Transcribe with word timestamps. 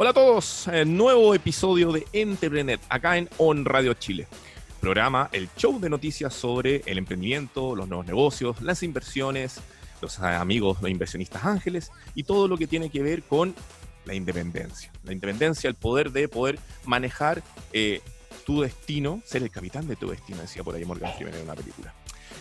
Hola 0.00 0.10
a 0.10 0.12
todos, 0.12 0.68
eh, 0.68 0.84
nuevo 0.84 1.34
episodio 1.34 1.90
de 1.90 2.06
Entreprenet 2.12 2.80
acá 2.88 3.16
en 3.16 3.28
On 3.36 3.64
Radio 3.64 3.94
Chile. 3.94 4.28
Programa, 4.80 5.28
el 5.32 5.48
show 5.56 5.80
de 5.80 5.90
noticias 5.90 6.32
sobre 6.32 6.82
el 6.86 6.98
emprendimiento, 6.98 7.74
los 7.74 7.88
nuevos 7.88 8.06
negocios, 8.06 8.62
las 8.62 8.84
inversiones, 8.84 9.60
los 10.00 10.20
amigos, 10.20 10.80
los 10.80 10.88
inversionistas 10.88 11.44
ángeles 11.44 11.90
y 12.14 12.22
todo 12.22 12.46
lo 12.46 12.56
que 12.56 12.68
tiene 12.68 12.90
que 12.90 13.02
ver 13.02 13.24
con 13.24 13.56
la 14.04 14.14
independencia. 14.14 14.92
La 15.02 15.12
independencia, 15.12 15.66
el 15.66 15.74
poder 15.74 16.12
de 16.12 16.28
poder 16.28 16.60
manejar 16.84 17.42
eh, 17.72 18.00
tu 18.46 18.60
destino, 18.60 19.20
ser 19.24 19.42
el 19.42 19.50
capitán 19.50 19.88
de 19.88 19.96
tu 19.96 20.08
destino, 20.08 20.40
decía 20.40 20.62
por 20.62 20.76
ahí 20.76 20.84
Morgan 20.84 21.12
Freeman 21.14 21.34
en 21.34 21.42
una 21.42 21.56
película. 21.56 21.92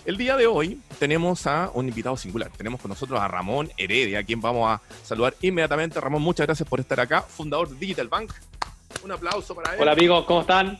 El 0.07 0.15
día 0.15 0.37
de 0.37 0.47
hoy 0.47 0.79
tenemos 0.99 1.45
a 1.47 1.69
un 1.73 1.89
invitado 1.89 2.15
singular. 2.15 2.49
Tenemos 2.55 2.79
con 2.79 2.87
nosotros 2.87 3.19
a 3.19 3.27
Ramón 3.27 3.69
Heredia, 3.75 4.19
a 4.19 4.23
quien 4.23 4.39
vamos 4.39 4.71
a 4.71 4.81
saludar 5.03 5.35
inmediatamente. 5.41 5.99
Ramón, 5.99 6.21
muchas 6.21 6.47
gracias 6.47 6.67
por 6.69 6.79
estar 6.79 6.97
acá, 7.01 7.23
fundador 7.23 7.67
de 7.67 7.75
Digital 7.75 8.07
Bank. 8.07 8.31
Un 9.03 9.11
aplauso 9.11 9.53
para 9.53 9.73
él. 9.73 9.81
Hola 9.81 9.91
amigos, 9.91 10.23
¿cómo 10.23 10.39
están? 10.39 10.77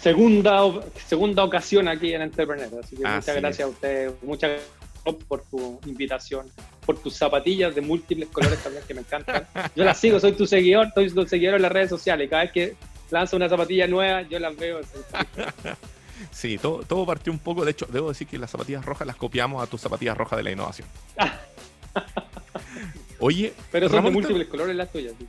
Segunda, 0.00 0.60
segunda 1.06 1.44
ocasión 1.44 1.86
aquí 1.86 2.14
en 2.14 2.22
Entrepreneur, 2.22 2.80
así 2.82 2.96
que 2.96 3.06
muchas 3.06 3.36
gracias 3.36 3.60
a 3.60 3.70
ustedes, 3.70 4.12
muchas 4.22 4.50
gracias 4.50 5.24
por 5.28 5.42
tu 5.42 5.78
invitación, 5.86 6.50
por 6.84 6.98
tus 6.98 7.14
zapatillas 7.14 7.76
de 7.76 7.80
múltiples 7.80 8.28
colores 8.30 8.60
también 8.60 8.82
que 8.88 8.94
me 8.94 9.02
encantan. 9.02 9.46
Yo 9.76 9.84
las 9.84 10.00
sigo, 10.00 10.18
soy 10.18 10.32
tu 10.32 10.48
seguidor, 10.48 10.88
soy 10.92 11.10
tu 11.10 11.24
seguidor 11.28 11.54
en 11.54 11.62
las 11.62 11.70
redes 11.70 11.90
sociales. 11.90 12.28
Cada 12.28 12.42
vez 12.42 12.50
que 12.50 12.74
lanzo 13.12 13.36
una 13.36 13.48
zapatilla 13.48 13.86
nueva, 13.86 14.22
yo 14.22 14.40
las 14.40 14.56
veo. 14.56 14.80
Sí, 16.30 16.58
todo, 16.58 16.82
todo 16.82 17.06
partió 17.06 17.32
un 17.32 17.38
poco. 17.38 17.64
De 17.64 17.70
hecho, 17.70 17.86
debo 17.90 18.08
decir 18.08 18.26
que 18.26 18.38
las 18.38 18.50
zapatillas 18.50 18.84
rojas 18.84 19.06
las 19.06 19.16
copiamos 19.16 19.62
a 19.62 19.66
tus 19.66 19.80
zapatillas 19.80 20.16
rojas 20.16 20.36
de 20.36 20.42
la 20.42 20.50
innovación. 20.50 20.88
Oye, 23.20 23.54
pero 23.70 23.88
son 23.88 24.04
de 24.04 24.10
múltiples 24.10 24.48
colores 24.48 24.76
las 24.76 24.90
tuyas. 24.90 25.14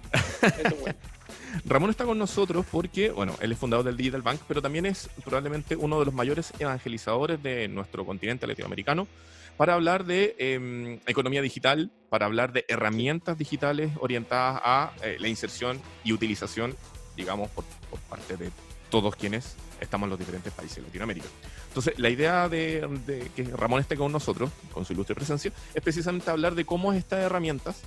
Ramón 1.66 1.90
está 1.90 2.04
con 2.04 2.18
nosotros 2.18 2.66
porque, 2.70 3.12
bueno, 3.12 3.36
él 3.40 3.52
es 3.52 3.58
fundador 3.58 3.86
del 3.86 3.96
Digital 3.96 4.22
Bank, 4.22 4.42
pero 4.48 4.62
también 4.62 4.86
es 4.86 5.10
probablemente 5.24 5.76
uno 5.76 6.00
de 6.00 6.06
los 6.06 6.14
mayores 6.14 6.52
evangelizadores 6.60 7.42
de 7.42 7.68
nuestro 7.68 8.06
continente 8.06 8.46
latinoamericano 8.46 9.08
para 9.56 9.74
hablar 9.74 10.04
de 10.04 10.36
em, 10.38 11.00
economía 11.08 11.42
digital, 11.42 11.92
para 12.10 12.26
hablar 12.26 12.52
de 12.52 12.66
herramientas 12.68 13.38
digitales 13.38 13.92
orientadas 14.00 14.62
a 14.64 14.94
eh, 15.02 15.16
la 15.20 15.30
inserción 15.30 15.80
y 16.04 16.12
utilización, 16.12 16.76
digamos, 17.16 17.50
por 17.52 17.64
parte 18.10 18.36
de 18.36 18.52
todos 18.90 19.16
quienes 19.16 19.56
estamos 19.80 20.08
en 20.08 20.12
los 20.12 20.20
diferentes 20.20 20.54
países 20.54 20.78
de 20.78 20.84
Latinoamérica. 20.84 21.28
Entonces, 21.68 21.98
la 21.98 22.10
idea 22.10 22.50
de, 22.50 23.30
que 23.36 23.44
Ramón 23.44 23.82
esté 23.82 23.96
con 23.96 24.12
nosotros, 24.12 24.50
con 24.72 24.86
su 24.86 24.94
ilustre 24.94 25.16
presencia, 25.16 25.52
es 25.74 25.82
precisamente 25.82 26.30
hablar 26.30 26.56
de 26.56 26.66
cómo 26.66 26.94
estas 26.94 27.20
herramientas 27.20 27.82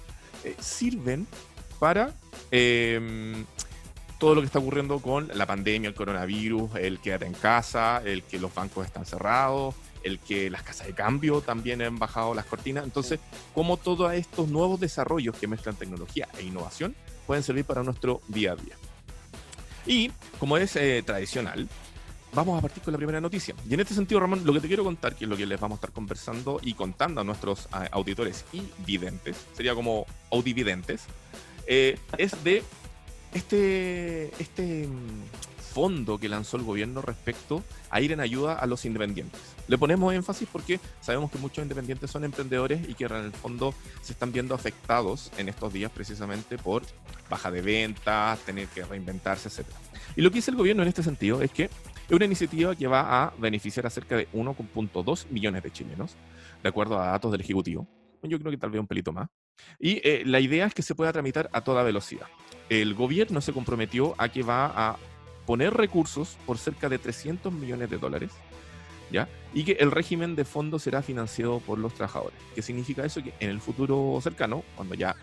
eh, 0.45 0.57
sirven 0.61 1.27
para 1.79 2.13
em, 2.51 3.45
todo 4.19 4.35
lo 4.35 4.41
que 4.41 4.47
está 4.47 4.59
ocurriendo 4.59 4.99
con 5.01 5.29
la 5.33 5.47
pandemia, 5.47 5.89
el 5.89 5.95
coronavirus, 5.95 6.75
el 6.77 6.99
quédate 6.99 7.27
en 7.27 7.35
casa, 7.35 8.03
el 8.05 8.23
que 8.25 8.39
los 8.39 8.55
bancos 8.55 8.85
están 8.87 9.07
cerrados, 9.07 9.75
el 10.03 10.19
que 10.19 10.51
las 10.51 10.63
casas 10.63 10.87
de 10.87 10.95
cambio 10.95 11.41
también 11.41 11.83
han 11.83 11.99
bajado 11.99 12.35
las 12.35 12.47
cortinas. 12.47 12.85
Entonces, 12.85 13.21
cómo 13.55 13.77
todos 13.77 14.13
estos 14.13 14.49
nuevos 14.49 14.81
desarrollos 14.81 15.37
que 15.37 15.47
mezclan 15.47 15.77
tecnología 15.77 16.29
e 16.39 16.43
innovación 16.43 16.95
pueden 17.27 17.43
servir 17.43 17.65
para 17.65 17.83
nuestro 17.83 18.21
día 18.29 18.53
a 18.53 18.57
día. 18.57 18.77
Y 19.89 20.13
como 20.39 20.59
es 20.59 20.77
eh, 20.77 21.03
tradicional, 21.05 21.67
vamos 22.35 22.59
a 22.59 22.63
partir 22.63 22.83
con 22.83 22.93
la 22.93 22.99
primera 22.99 23.21
noticia. 23.21 23.55
Y 23.69 23.73
en 23.75 23.81
este 23.81 23.95
sentido, 23.95 24.21
Ramón, 24.21 24.43
lo 24.45 24.53
que 24.53 24.61
te 24.61 24.69
quiero 24.69 24.85
contar, 24.85 25.17
que 25.17 25.25
es 25.25 25.31
lo 25.31 25.37
que 25.37 25.47
les 25.47 25.59
vamos 25.59 25.77
a 25.77 25.79
estar 25.79 25.93
conversando 25.93 26.61
y 26.63 26.75
contando 26.75 27.23
a 27.23 27.25
nuestros 27.25 27.67
eh, 27.67 27.89
auditores 27.91 28.45
y 28.53 28.63
videntes, 28.87 29.47
sería 29.55 29.75
como 29.75 30.07
audividentes, 30.31 31.05
eh, 31.67 31.99
es 32.19 32.45
de 32.45 32.63
este, 33.33 34.31
este 34.41 34.89
fondo 35.69 36.19
que 36.19 36.29
lanzó 36.29 36.57
el 36.57 36.65
gobierno 36.65 37.03
respecto 37.03 37.63
a 37.91 38.01
ir 38.01 38.13
en 38.13 38.21
ayuda 38.21 38.55
a 38.55 38.67
los 38.67 38.85
independientes. 38.85 39.41
Le 39.69 39.79
ponemos 39.79 40.13
énfasis 40.15 40.49
porque 40.51 40.81
sabemos 41.01 41.31
que 41.31 41.39
muchos 41.39 41.63
independientes 41.63 42.11
son 42.11 42.25
emprendedores 42.25 42.89
y 42.89 42.95
que 42.95 43.05
en 43.05 43.13
el 43.15 43.33
fondo 43.33 43.75
se 44.01 44.13
están 44.13 44.33
viendo 44.33 44.55
afectados 44.55 45.31
en 45.39 45.49
estos 45.49 45.73
días 45.73 45.93
precisamente 45.93 46.59
por 46.59 46.83
baja 47.31 47.51
de 47.51 47.63
ventas, 47.63 48.39
tener 48.41 48.69
que 48.69 48.85
reinventarse, 48.85 49.49
etc. 49.49 49.67
Y 50.17 50.23
lo 50.23 50.31
que 50.31 50.37
dice 50.37 50.51
el 50.51 50.57
gobierno 50.57 50.83
en 50.83 50.89
este 50.89 51.03
sentido 51.03 51.43
es 51.43 51.51
que 51.51 51.65
es 51.65 52.13
una 52.13 52.25
iniciativa 52.25 52.75
que 52.75 52.87
va 52.87 53.25
a 53.25 53.35
beneficiar 53.39 53.87
a 53.87 53.91
cerca 53.91 54.17
de 54.17 54.29
1.2 54.33 55.29
millones 55.29 55.63
de 55.63 55.71
chilenos, 55.71 56.17
de 56.63 56.69
acuerdo 56.69 56.99
a 56.99 57.09
datos 57.09 57.31
del 57.31 57.43
Ejecutivo. 57.43 57.87
Yo 58.23 58.39
creo 58.39 58.51
que 58.51 58.59
tal 58.59 58.71
vez 58.71 58.81
un 58.81 58.87
pelito 58.87 59.13
más. 59.13 59.29
Y 59.79 60.01
eh, 60.09 60.23
la 60.25 60.41
idea 60.41 60.67
es 60.67 60.75
que 60.75 60.83
se 60.83 60.95
pueda 60.95 61.13
tramitar 61.13 61.49
a 61.53 61.61
toda 61.63 61.83
velocidad. 61.83 62.27
El 62.69 62.95
gobierno 62.95 63.41
se 63.41 63.53
comprometió 63.53 64.15
a 64.19 64.29
que 64.29 64.43
va 64.43 64.73
a 64.75 64.97
poner 65.49 65.73
recursos 65.73 66.37
por 66.45 66.59
cerca 66.59 66.91
de 66.91 66.99
300 66.99 67.51
millones 67.51 67.89
de 67.89 67.97
dólares, 67.97 68.33
¿ya? 69.11 69.31
Y 69.55 69.65
que 69.65 69.79
el 69.81 69.91
régimen 69.91 70.37
de 70.37 70.45
fondo 70.45 70.79
será 70.79 71.01
financiado 71.01 71.61
por 71.61 71.79
los 71.79 71.95
trabajadores. 71.95 72.39
¿Qué 72.55 72.61
significa 72.61 73.03
eso? 73.03 73.23
Que 73.23 73.33
en 73.41 73.49
el 73.49 73.59
futuro 73.59 74.21
cercano, 74.23 74.63
cuando 74.77 74.95
ya 74.95 75.17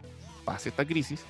pase 0.44 0.70
esta 0.70 0.84
crisis, 0.84 1.24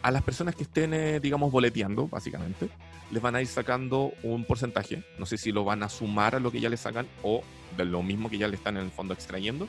a 0.00 0.12
las 0.12 0.22
personas 0.22 0.54
que 0.54 0.62
estén, 0.62 0.94
eh, 0.94 1.18
digamos, 1.18 1.50
boleteando, 1.50 2.06
básicamente, 2.06 2.68
les 3.10 3.20
van 3.20 3.34
a 3.34 3.40
ir 3.40 3.48
sacando 3.48 4.12
un 4.22 4.44
porcentaje. 4.44 5.02
No 5.18 5.26
sé 5.26 5.36
si 5.36 5.50
lo 5.50 5.64
van 5.64 5.82
a 5.82 5.88
sumar 5.88 6.36
a 6.36 6.38
lo 6.38 6.52
que 6.52 6.60
ya 6.60 6.68
le 6.68 6.76
sacan 6.76 7.08
o 7.24 7.42
de 7.76 7.84
lo 7.84 8.00
mismo 8.04 8.30
que 8.30 8.38
ya 8.38 8.46
le 8.46 8.54
están 8.54 8.76
en 8.76 8.84
el 8.84 8.92
fondo 8.92 9.12
extrayendo, 9.12 9.66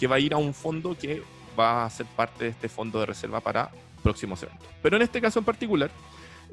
que 0.00 0.08
va 0.08 0.16
a 0.16 0.18
ir 0.18 0.34
a 0.34 0.36
un 0.36 0.52
fondo 0.52 0.98
que 0.98 1.22
va 1.56 1.84
a 1.84 1.90
ser 1.90 2.06
parte 2.06 2.42
de 2.42 2.50
este 2.50 2.68
fondo 2.68 2.98
de 2.98 3.06
reserva 3.06 3.38
para 3.38 3.70
próximos 4.02 4.42
eventos. 4.42 4.66
Pero 4.82 4.96
en 4.96 5.02
este 5.02 5.20
caso 5.20 5.38
en 5.38 5.44
particular, 5.44 5.92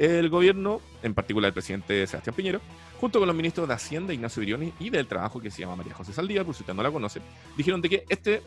el 0.01 0.29
gobierno, 0.29 0.81
en 1.03 1.13
particular 1.13 1.49
el 1.49 1.53
presidente 1.53 2.07
Sebastián 2.07 2.35
Piñero, 2.35 2.59
junto 2.99 3.19
con 3.19 3.27
los 3.27 3.35
ministros 3.35 3.67
de 3.67 3.75
Hacienda, 3.75 4.13
Ignacio 4.13 4.39
Virioni, 4.39 4.73
y 4.79 4.89
del 4.89 5.05
Trabajo, 5.05 5.39
que 5.39 5.51
se 5.51 5.61
llama 5.61 5.75
María 5.75 5.93
José 5.93 6.11
Saldívar, 6.11 6.43
por 6.43 6.55
si 6.55 6.63
usted 6.63 6.73
no 6.73 6.81
la 6.81 6.89
conoce, 6.89 7.21
dijeron 7.55 7.81
de 7.81 7.89
que 7.89 8.05
este, 8.09 8.41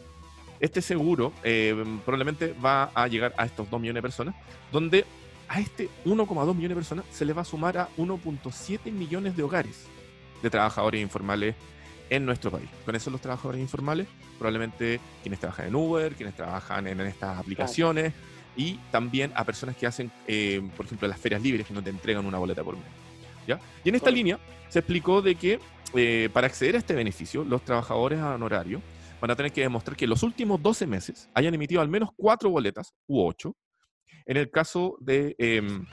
este 0.59 0.82
seguro 0.82 1.32
eh, 1.44 1.75
probablemente 2.04 2.54
va 2.54 2.91
a 2.92 3.06
llegar 3.06 3.34
a 3.37 3.47
estos 3.47 3.70
2 3.70 3.81
millones 3.81 3.98
de 3.98 4.03
personas, 4.03 4.34
donde 4.72 5.04
a 5.48 5.60
este 5.60 5.88
1,2 6.04 6.26
millones 6.54 6.70
de 6.70 6.75
personas 6.75 7.04
se 7.12 7.25
le 7.25 7.32
va 7.32 7.42
a 7.42 7.44
sumar 7.44 7.78
a 7.78 7.88
1.7 7.98 8.91
millones 8.91 9.36
de 9.36 9.42
hogares 9.44 9.86
de 10.42 10.50
trabajadores 10.50 11.00
informales 11.00 11.54
en 12.10 12.26
nuestro 12.26 12.50
país. 12.50 12.69
Con 12.84 12.97
eso 12.97 13.10
los 13.10 13.21
trabajadores 13.21 13.60
informales, 13.60 14.09
probablemente 14.38 15.00
quienes 15.22 15.38
trabajan 15.38 15.69
en 15.69 15.75
Uber, 15.76 16.15
quienes 16.15 16.34
trabajan 16.34 16.86
en, 16.88 17.00
estas 17.00 17.38
aplicaciones, 17.38 18.12
y 18.56 18.75
también 18.91 19.32
a 19.34 19.44
personas 19.44 19.76
que 19.76 19.87
hacen, 19.87 20.10
eh, 20.26 20.62
por 20.76 20.87
ejemplo, 20.87 21.09
las 21.09 21.19
ferias 21.19 21.42
libres 21.42 21.66
que 21.66 21.75
no 21.75 21.82
te 21.82 21.91
entregan 21.91 22.25
una 22.26 22.38
boleta 22.38 22.62
por 22.62 22.76
mes. 22.76 22.84
¿ya? 23.47 23.60
Y 23.84 23.88
en 23.88 23.94
esta 23.94 24.10
línea 24.10 24.38
se 24.69 24.78
explicó 24.78 25.22
de 25.22 25.34
que 25.34 25.60
eh, 25.94 26.28
para 26.32 26.47
acceder 26.47 26.75
a 26.75 26.78
este 26.78 26.94
beneficio, 26.94 27.44
los 27.44 27.65
trabajadores 27.65 28.20
a 28.20 28.34
honorario 28.34 28.82
van 29.20 29.31
a 29.31 29.37
tener 29.37 29.53
que 29.53 29.62
demostrar 29.62 29.97
que 29.97 30.04
en 30.04 30.10
los 30.10 30.22
últimos 30.22 30.60
12 30.60 30.87
meses 30.87 31.28
hayan 31.34 31.54
emitido 31.54 31.81
al 31.81 31.88
menos 31.88 32.10
cuatro 32.16 32.50
boletas 32.50 32.94
u 33.06 33.25
ocho, 33.25 33.56
en 34.26 34.37
el 34.37 34.50
caso 34.50 34.97
de, 35.00 35.34
em, 35.38 35.86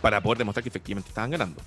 para 0.00 0.20
poder 0.20 0.38
demostrar 0.38 0.62
que 0.62 0.68
efectivamente 0.68 1.08
estaban 1.08 1.30
ganando. 1.30 1.60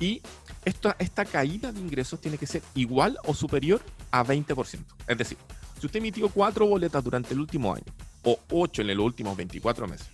Y 0.00 0.22
esta, 0.64 0.96
esta 0.98 1.24
caída 1.24 1.72
de 1.72 1.80
ingresos 1.80 2.20
tiene 2.20 2.38
que 2.38 2.46
ser 2.46 2.62
igual 2.74 3.18
o 3.24 3.34
superior 3.34 3.82
a 4.10 4.24
20%. 4.24 4.84
Es 5.06 5.18
decir, 5.18 5.38
si 5.78 5.86
usted 5.86 5.98
emitió 5.98 6.28
cuatro 6.28 6.66
boletas 6.66 7.02
durante 7.02 7.34
el 7.34 7.40
último 7.40 7.74
año 7.74 7.92
o 8.22 8.38
8 8.50 8.82
en 8.82 8.88
los 8.88 8.98
últimos 8.98 9.36
24 9.36 9.86
meses 9.86 10.08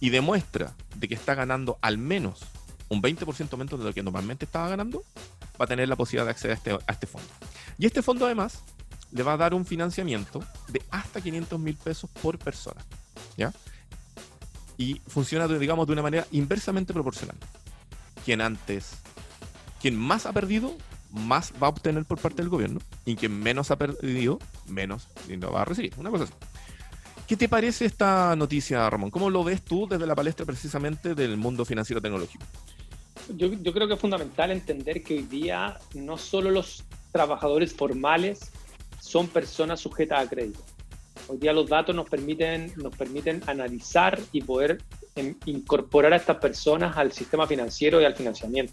y 0.00 0.10
demuestra 0.10 0.74
de 0.96 1.08
que 1.08 1.14
está 1.14 1.34
ganando 1.34 1.78
al 1.82 1.98
menos 1.98 2.40
un 2.88 3.00
20% 3.00 3.56
menos 3.56 3.78
de 3.78 3.84
lo 3.84 3.94
que 3.94 4.02
normalmente 4.02 4.46
estaba 4.46 4.68
ganando, 4.68 5.04
va 5.60 5.64
a 5.64 5.68
tener 5.68 5.88
la 5.88 5.96
posibilidad 5.96 6.24
de 6.24 6.30
acceder 6.32 6.52
a 6.52 6.56
este, 6.56 6.78
este 6.88 7.06
fondo. 7.06 7.28
Y 7.78 7.86
este 7.86 8.02
fondo 8.02 8.26
además 8.26 8.62
le 9.12 9.22
va 9.22 9.34
a 9.34 9.36
dar 9.36 9.54
un 9.54 9.64
financiamiento 9.64 10.42
de 10.68 10.82
hasta 10.90 11.20
500 11.20 11.58
mil 11.60 11.76
pesos 11.76 12.10
por 12.22 12.38
persona. 12.38 12.84
¿Ya? 13.36 13.52
Y 14.76 15.00
funciona, 15.06 15.46
digamos, 15.46 15.86
de 15.86 15.92
una 15.92 16.02
manera 16.02 16.26
inversamente 16.32 16.92
proporcional. 16.92 17.36
Quien 18.24 18.40
antes, 18.40 18.94
quien 19.80 19.96
más 19.96 20.26
ha 20.26 20.32
perdido, 20.32 20.76
más 21.12 21.52
va 21.62 21.66
a 21.66 21.70
obtener 21.70 22.04
por 22.04 22.18
parte 22.18 22.42
del 22.42 22.48
gobierno. 22.48 22.80
Y 23.04 23.14
quien 23.16 23.38
menos 23.38 23.70
ha 23.70 23.76
perdido, 23.76 24.38
menos 24.66 25.08
dinero 25.28 25.52
va 25.52 25.62
a 25.62 25.64
recibir. 25.66 25.92
Una 25.96 26.10
cosa 26.10 26.24
así. 26.24 26.32
¿Qué 27.30 27.36
te 27.36 27.48
parece 27.48 27.84
esta 27.84 28.34
noticia, 28.34 28.90
Ramón? 28.90 29.12
¿Cómo 29.12 29.30
lo 29.30 29.44
ves 29.44 29.62
tú 29.62 29.86
desde 29.88 30.04
la 30.04 30.16
palestra 30.16 30.44
precisamente 30.44 31.14
del 31.14 31.36
mundo 31.36 31.64
financiero 31.64 32.02
tecnológico? 32.02 32.44
Yo, 33.36 33.72
creo 33.72 33.86
que 33.86 33.94
es 33.94 34.00
fundamental 34.00 34.50
entender 34.50 35.04
que 35.04 35.14
hoy 35.14 35.22
día 35.22 35.78
no 35.94 36.18
solo 36.18 36.50
los 36.50 36.82
trabajadores 37.12 37.72
formales 37.72 38.50
son 38.98 39.28
personas 39.28 39.78
sujetas 39.78 40.26
a 40.26 40.28
crédito. 40.28 40.58
Hoy 41.28 41.38
día 41.38 41.52
los 41.52 41.68
datos 41.68 41.94
nos 41.94 42.10
permiten, 42.10 42.72
nos 42.74 42.96
permiten 42.96 43.44
analizar 43.46 44.18
y 44.32 44.42
poder 44.42 44.82
incorporar 45.44 46.12
a 46.12 46.16
estas 46.16 46.38
personas 46.38 46.96
al 46.96 47.12
sistema 47.12 47.46
financiero 47.46 48.00
y 48.00 48.06
al 48.06 48.16
financiamiento. 48.16 48.72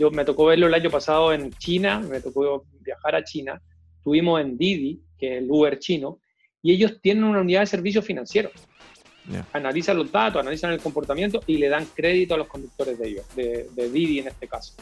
Yo 0.00 0.10
me 0.10 0.24
tocó 0.24 0.46
verlo 0.46 0.66
el 0.66 0.74
año 0.74 0.90
pasado 0.90 1.32
en 1.32 1.52
China, 1.52 2.00
me 2.00 2.20
tocó 2.20 2.64
viajar 2.80 3.14
a 3.14 3.22
China, 3.22 3.62
estuvimos 3.98 4.40
en 4.40 4.58
Didi, 4.58 5.00
que 5.16 5.36
es 5.36 5.44
el 5.44 5.48
Uber 5.48 5.78
chino, 5.78 6.18
y 6.62 6.72
ellos 6.72 6.98
tienen 7.00 7.24
una 7.24 7.40
unidad 7.40 7.60
de 7.60 7.66
servicios 7.66 8.04
financieros. 8.04 8.52
Analizan 9.52 9.96
los 9.96 10.10
datos, 10.10 10.40
analizan 10.40 10.72
el 10.72 10.80
comportamiento 10.80 11.42
y 11.46 11.56
le 11.58 11.68
dan 11.68 11.86
crédito 11.86 12.34
a 12.34 12.38
los 12.38 12.48
conductores 12.48 12.98
de 12.98 13.08
ellos, 13.08 13.24
de, 13.36 13.68
de 13.72 13.90
Didi 13.90 14.18
en 14.18 14.28
este 14.28 14.48
caso. 14.48 14.74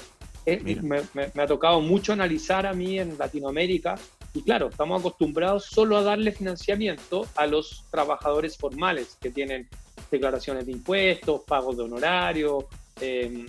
Eh, 0.47 0.79
me, 0.83 1.03
me, 1.13 1.43
ha 1.43 1.47
tocado 1.47 1.81
mucho 1.83 2.15
analizar 2.15 2.67
a 2.67 2.73
mí 2.73 2.99
en 2.99 3.19
Latinoamérica 3.19 3.97
y 4.33 4.43
claro, 4.43 4.69
estamos 4.69 5.01
acostumbrados 5.01 5.67
solo 5.67 5.99
a 5.99 6.03
darle 6.03 6.33
financiamiento 6.33 7.27
a 7.35 7.47
los 7.47 7.85
trabajadores 7.91 8.57
formales 8.57 9.19
que 9.21 9.31
tienen 9.31 9.69
declaraciones 10.11 10.67
de 10.67 10.73
impuestos, 10.73 11.43
pagos 11.47 11.77
de 11.77 11.83
honorarios, 11.85 12.65
em, 13.01 13.47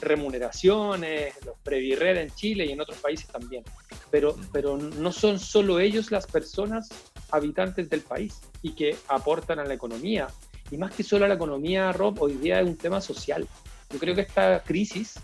remuneraciones, 0.00 1.34
los 1.44 1.56
Previrred 1.62 2.16
en 2.16 2.30
Chile 2.30 2.66
y 2.66 2.72
en 2.72 2.80
otros 2.80 2.98
países 2.98 3.28
también. 3.28 3.62
Pero, 4.10 4.36
pero 4.52 4.76
no 4.76 5.12
son 5.12 5.38
solo 5.38 5.78
ellos 5.78 6.10
las 6.10 6.26
personas 6.26 6.88
habitantes 7.34 7.88
del 7.90 8.00
país 8.00 8.40
y 8.62 8.72
que 8.72 8.96
aportan 9.08 9.58
a 9.58 9.64
la 9.64 9.74
economía. 9.74 10.28
Y 10.70 10.78
más 10.78 10.92
que 10.92 11.02
solo 11.02 11.24
a 11.24 11.28
la 11.28 11.34
economía, 11.34 11.92
Rob, 11.92 12.20
hoy 12.22 12.34
día 12.34 12.60
es 12.60 12.66
un 12.66 12.76
tema 12.76 13.00
social. 13.00 13.46
Yo 13.90 13.98
creo 13.98 14.14
que 14.14 14.22
esta 14.22 14.62
crisis 14.62 15.18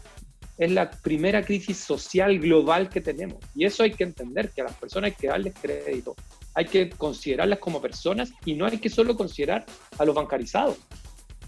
es 0.61 0.71
la 0.71 0.91
primera 0.91 1.43
crisis 1.43 1.79
social 1.79 2.39
global 2.39 2.91
que 2.91 3.01
tenemos. 3.01 3.39
Y 3.55 3.65
eso 3.65 3.83
hay 3.83 3.93
que 3.93 4.05
entender, 4.05 4.51
que 4.51 4.61
a 4.61 4.65
las 4.65 4.75
personas 4.75 5.11
hay 5.11 5.17
que 5.17 5.29
darles 5.29 5.55
crédito, 5.59 6.15
hay 6.55 6.67
que 6.67 6.91
considerarlas 6.91 7.59
como 7.59 7.81
personas 7.81 8.31
y 8.45 8.55
no 8.55 8.67
hay 8.67 8.79
que 8.79 8.91
solo 8.91 9.17
considerar 9.17 9.65
a 9.99 10.05
los 10.05 10.15
bancarizados. 10.15 10.77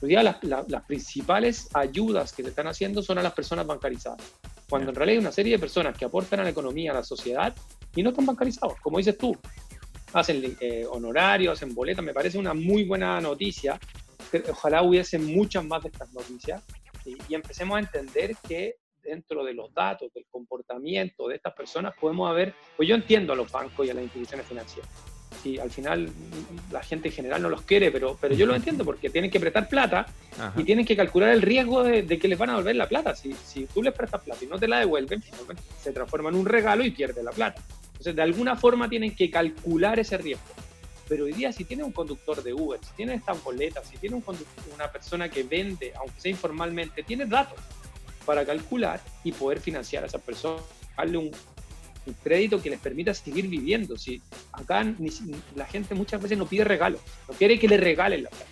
Hoy 0.01 0.09
día 0.09 0.23
las, 0.23 0.39
las 0.43 0.83
principales 0.85 1.69
ayudas 1.75 2.33
que 2.33 2.43
se 2.43 2.49
están 2.49 2.67
haciendo 2.67 3.03
son 3.03 3.19
a 3.19 3.23
las 3.23 3.35
personas 3.35 3.67
bancarizadas, 3.67 4.23
cuando 4.69 4.89
en 4.89 4.97
realidad 4.97 5.19
hay 5.19 5.25
una 5.25 5.33
serie 5.33 5.53
de 5.53 5.59
personas 5.59 5.97
que 5.97 6.07
aportan 6.07 6.41
a 6.41 6.45
la 6.45 6.51
economía, 6.51 6.93
a 6.93 6.95
la 6.95 7.05
sociedad 7.05 7.55
y 7.95 8.03
no 8.03 8.11
están 8.11 8.25
bancarizados, 8.25 8.81
como 8.81 8.97
dices 8.97 9.19
tú. 9.19 9.37
Hacen 10.13 10.57
eh, 10.61 10.85
honorarios, 10.91 11.55
hacen 11.55 11.75
boletas, 11.75 12.05
me 12.05 12.13
parece 12.13 12.39
una 12.39 12.55
muy 12.55 12.85
buena 12.85 13.21
noticia. 13.21 13.79
Ojalá 14.51 14.83
hubiese 14.83 15.19
muchas 15.19 15.65
más 15.65 15.83
de 15.83 15.89
estas 15.89 16.13
noticias 16.13 16.63
y, 17.05 17.17
y 17.29 17.35
empecemos 17.35 17.77
a 17.77 17.81
entender 17.81 18.37
que 18.47 18.77
dentro 19.03 19.45
de 19.45 19.55
los 19.55 19.73
datos, 19.75 20.13
del 20.15 20.27
comportamiento 20.31 21.29
de 21.29 21.37
estas 21.37 21.55
personas, 21.55 21.95
podemos 22.01 22.31
haber, 22.31 22.55
pues 22.77 22.89
yo 22.89 22.95
entiendo 22.95 23.33
a 23.33 23.37
los 23.37 23.51
bancos 23.51 23.87
y 23.87 23.91
a 23.91 23.95
las 23.95 24.05
instituciones 24.05 24.47
financieras. 24.47 24.91
Y 25.45 25.59
al 25.59 25.71
final 25.71 26.09
la 26.71 26.83
gente 26.83 27.09
en 27.09 27.15
general 27.15 27.43
no 27.43 27.49
los 27.49 27.63
quiere, 27.63 27.91
pero, 27.91 28.17
pero 28.21 28.35
yo 28.35 28.47
lo 28.47 28.55
entiendo 28.55 28.85
porque 28.85 29.11
tienen 29.11 29.31
que 29.31 29.41
prestar 29.41 29.69
plata 29.69 30.07
y 30.57 30.63
tienen 30.63 30.85
que 30.85 30.97
calcular 30.97 31.31
el 31.31 31.43
riesgo 31.43 31.83
de, 31.83 32.07
que 32.07 32.29
les 32.29 32.39
van 32.39 32.51
a 32.51 32.53
devolver 32.53 32.77
la 32.77 32.89
plata. 32.89 33.17
Si, 33.17 33.33
si 33.33 33.67
tú 33.67 33.83
les 33.83 33.93
prestas 33.93 34.23
plata 34.23 34.45
y 34.45 34.47
no 34.47 34.59
te 34.59 34.69
la 34.69 34.79
devuelven, 34.79 35.23
se 35.81 35.93
transforma 35.93 36.29
en 36.29 36.37
un 36.37 36.47
regalo 36.47 36.85
y 36.85 36.93
pierde 36.93 37.23
la 37.25 37.33
plata. 37.33 37.61
Entonces, 38.03 38.17
de 38.17 38.23
alguna 38.23 38.57
forma 38.57 38.89
tienen 38.89 39.15
que 39.15 39.31
calcular 39.31 40.01
ese 40.01 40.19
riesgo. 40.19 40.43
Pero 41.09 41.27
hoy 41.27 41.33
día, 41.35 41.53
si 41.53 41.65
tiene 41.65 41.85
un 41.85 41.93
conductor 41.93 42.43
de 42.43 42.53
Uber, 42.53 42.81
si 42.85 42.93
tiene 42.97 43.15
estas 43.15 43.41
boletas, 43.45 43.87
si 43.89 43.97
tiene 43.97 44.17
un 44.17 44.25
una 44.75 44.91
persona 44.91 45.29
que 45.29 45.45
vende, 45.45 45.93
aunque 45.95 46.21
sea 46.21 46.33
informalmente, 46.33 47.05
tiene 47.05 47.27
datos 47.27 47.61
para 48.27 48.45
calcular 48.45 49.01
y 49.23 49.31
poder 49.31 49.61
financiar 49.61 50.03
a 50.03 50.09
esa 50.09 50.19
persona, 50.19 50.61
darle 50.97 51.19
un, 51.19 51.31
crédito 52.25 52.61
que 52.61 52.71
les 52.71 52.81
permita 52.81 53.15
seguir 53.15 53.47
viviendo. 53.47 53.97
Si 53.97 54.21
acá 54.51 54.85
la 55.55 55.67
gente 55.67 55.95
muchas 55.95 56.21
veces 56.21 56.37
no 56.37 56.47
pide 56.47 56.65
regalos, 56.65 57.01
no 57.29 57.35
quiere 57.35 57.57
que 57.57 57.69
le 57.69 57.77
regalen 57.77 58.25
la 58.25 58.31
plata, 58.31 58.47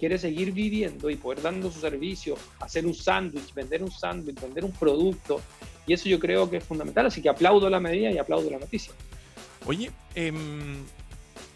quiere 0.00 0.18
seguir 0.18 0.50
viviendo 0.50 1.08
y 1.10 1.14
poder 1.14 1.42
dando 1.42 1.70
su 1.70 1.78
servicio, 1.78 2.36
hacer 2.58 2.84
un 2.84 2.94
sándwich, 2.94 3.54
vender 3.54 3.84
un 3.84 3.92
sándwich, 3.92 4.40
vender 4.40 4.64
un 4.64 4.72
producto. 4.72 5.40
Y 5.86 5.92
eso 5.92 6.08
yo 6.08 6.18
creo 6.18 6.50
que 6.50 6.56
es 6.56 6.64
fundamental, 6.64 7.06
así 7.06 7.22
que 7.22 7.28
aplaudo 7.28 7.70
la 7.70 7.80
medida 7.80 8.10
y 8.10 8.18
aplaudo 8.18 8.50
la 8.50 8.58
noticia. 8.58 8.92
Oye, 9.66 9.90
em, 10.14 10.84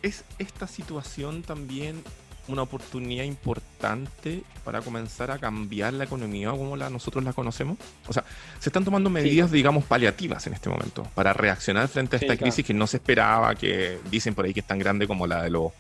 ¿es 0.03 0.25
esta 0.39 0.67
situación 0.67 1.43
también 1.43 2.03
una 2.49 2.63
oportunidad 2.63 3.25
importante 3.25 4.43
para 4.65 4.81
comenzar 4.81 5.31
a 5.31 5.39
cambiar 5.39 5.93
la 5.95 6.05
economía 6.05 6.51
como 6.51 6.77
la, 6.77 6.91
nosotros 6.91 7.25
la 7.25 7.33
conocemos? 7.33 7.79
O 8.09 8.13
sea, 8.13 8.25
se 8.59 8.69
están 8.69 8.85
tomando 8.85 9.11
medidas, 9.11 9.51
digamos, 9.51 9.85
paliativas 9.85 10.47
en 10.47 10.55
este 10.55 10.69
momento 10.69 11.07
para 11.15 11.33
reaccionar 11.33 11.89
frente 11.89 12.17
a 12.17 12.19
esta 12.19 12.37
crisis 12.37 12.65
que 12.65 12.75
no 12.75 12.87
se 12.87 12.99
esperaba, 12.99 13.55
que 13.55 13.99
dicen 14.11 14.35
por 14.35 14.45
ahí 14.45 14.55
que 14.55 14.61
es 14.61 14.67
tan 14.67 14.79
grande 14.79 15.07
como 15.07 15.27
la 15.27 15.43
de, 15.43 15.51
lo, 15.51 15.73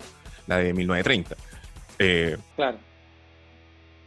la 0.47 0.58
de 0.58 0.73
1930. 0.73 1.37
Eh, 1.99 2.37
claro. 2.56 2.79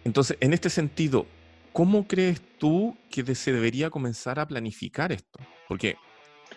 Entonces, 0.05 0.37
en 0.39 0.53
este 0.53 0.69
sentido, 0.69 1.25
¿cómo 1.73 2.07
crees 2.07 2.41
tú 2.59 2.95
que 3.09 3.35
se 3.35 3.51
debería 3.51 3.89
comenzar 3.89 4.39
a 4.39 4.47
planificar 4.47 5.11
esto? 5.11 5.39
Porque 5.67 5.97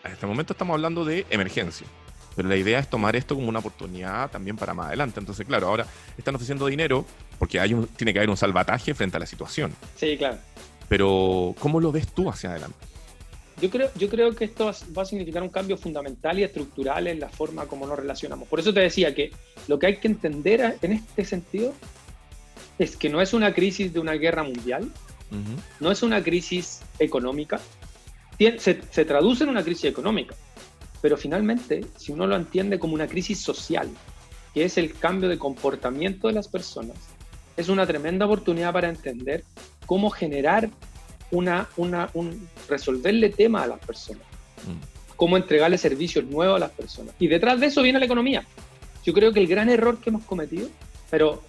en 0.04 0.12
este 0.12 0.26
momento 0.26 0.52
estamos 0.52 0.74
hablando 0.74 1.04
de 1.04 1.26
emergencia. 1.30 1.86
Pero 2.36 2.50
la 2.50 2.56
idea 2.56 2.78
es 2.78 2.88
tomar 2.88 3.16
esto 3.16 3.34
como 3.34 3.48
una 3.48 3.60
oportunidad 3.60 4.30
también 4.30 4.56
para 4.56 4.74
más 4.74 4.88
adelante. 4.88 5.18
Entonces, 5.18 5.46
claro, 5.46 5.68
ahora 5.68 5.86
están 6.18 6.34
ofreciendo 6.34 6.66
dinero 6.66 7.06
porque 7.38 7.58
hay 7.58 7.72
un, 7.72 7.86
tiene 7.86 8.12
que 8.12 8.18
haber 8.18 8.28
un 8.28 8.36
salvataje 8.36 8.94
frente 8.94 9.16
a 9.16 9.20
la 9.20 9.26
situación. 9.26 9.74
Sí, 9.96 10.18
claro. 10.18 10.36
Pero, 10.86 11.54
¿cómo 11.58 11.80
lo 11.80 11.90
ves 11.90 12.08
tú 12.12 12.28
hacia 12.28 12.50
adelante? 12.50 12.76
Yo 13.60 13.70
creo, 13.70 13.90
yo 13.96 14.10
creo 14.10 14.34
que 14.34 14.44
esto 14.44 14.70
va 14.96 15.02
a 15.02 15.06
significar 15.06 15.42
un 15.42 15.48
cambio 15.48 15.78
fundamental 15.78 16.38
y 16.38 16.42
estructural 16.42 17.06
en 17.06 17.20
la 17.20 17.30
forma 17.30 17.64
como 17.64 17.86
nos 17.86 17.98
relacionamos. 17.98 18.46
Por 18.48 18.60
eso 18.60 18.74
te 18.74 18.80
decía 18.80 19.14
que 19.14 19.30
lo 19.66 19.78
que 19.78 19.86
hay 19.86 19.96
que 19.96 20.08
entender 20.08 20.76
en 20.82 20.92
este 20.92 21.24
sentido 21.24 21.72
es 22.78 22.98
que 22.98 23.08
no 23.08 23.22
es 23.22 23.32
una 23.32 23.54
crisis 23.54 23.94
de 23.94 24.00
una 24.00 24.12
guerra 24.12 24.42
mundial, 24.42 24.90
no 25.80 25.90
es 25.90 26.02
una 26.02 26.22
crisis 26.22 26.82
económica, 26.98 27.60
se, 28.38 28.80
se 28.90 29.04
traduce 29.04 29.44
en 29.44 29.50
una 29.50 29.62
crisis 29.62 29.84
económica, 29.84 30.34
pero 31.02 31.16
finalmente, 31.16 31.84
si 31.96 32.12
uno 32.12 32.26
lo 32.26 32.36
entiende 32.36 32.78
como 32.78 32.94
una 32.94 33.06
crisis 33.06 33.40
social, 33.40 33.88
que 34.54 34.64
es 34.64 34.78
el 34.78 34.94
cambio 34.94 35.28
de 35.28 35.38
comportamiento 35.38 36.28
de 36.28 36.34
las 36.34 36.48
personas, 36.48 36.96
es 37.56 37.68
una 37.68 37.86
tremenda 37.86 38.26
oportunidad 38.26 38.72
para 38.72 38.88
entender 38.88 39.44
cómo 39.86 40.10
generar 40.10 40.70
una, 41.30 41.68
una 41.76 42.10
un, 42.14 42.48
resolverle 42.68 43.30
temas 43.30 43.64
a 43.64 43.66
las 43.68 43.80
personas, 43.80 44.22
mm. 44.66 45.14
cómo 45.16 45.36
entregarle 45.36 45.78
servicios 45.78 46.24
nuevos 46.24 46.56
a 46.56 46.60
las 46.60 46.70
personas. 46.70 47.14
Y 47.18 47.28
detrás 47.28 47.60
de 47.60 47.66
eso 47.66 47.82
viene 47.82 47.98
la 47.98 48.04
economía. 48.04 48.46
Yo 49.04 49.12
creo 49.12 49.32
que 49.32 49.40
el 49.40 49.46
gran 49.46 49.68
error 49.68 49.98
que 49.98 50.10
hemos 50.10 50.24
cometido, 50.24 50.68
pero 51.16 51.40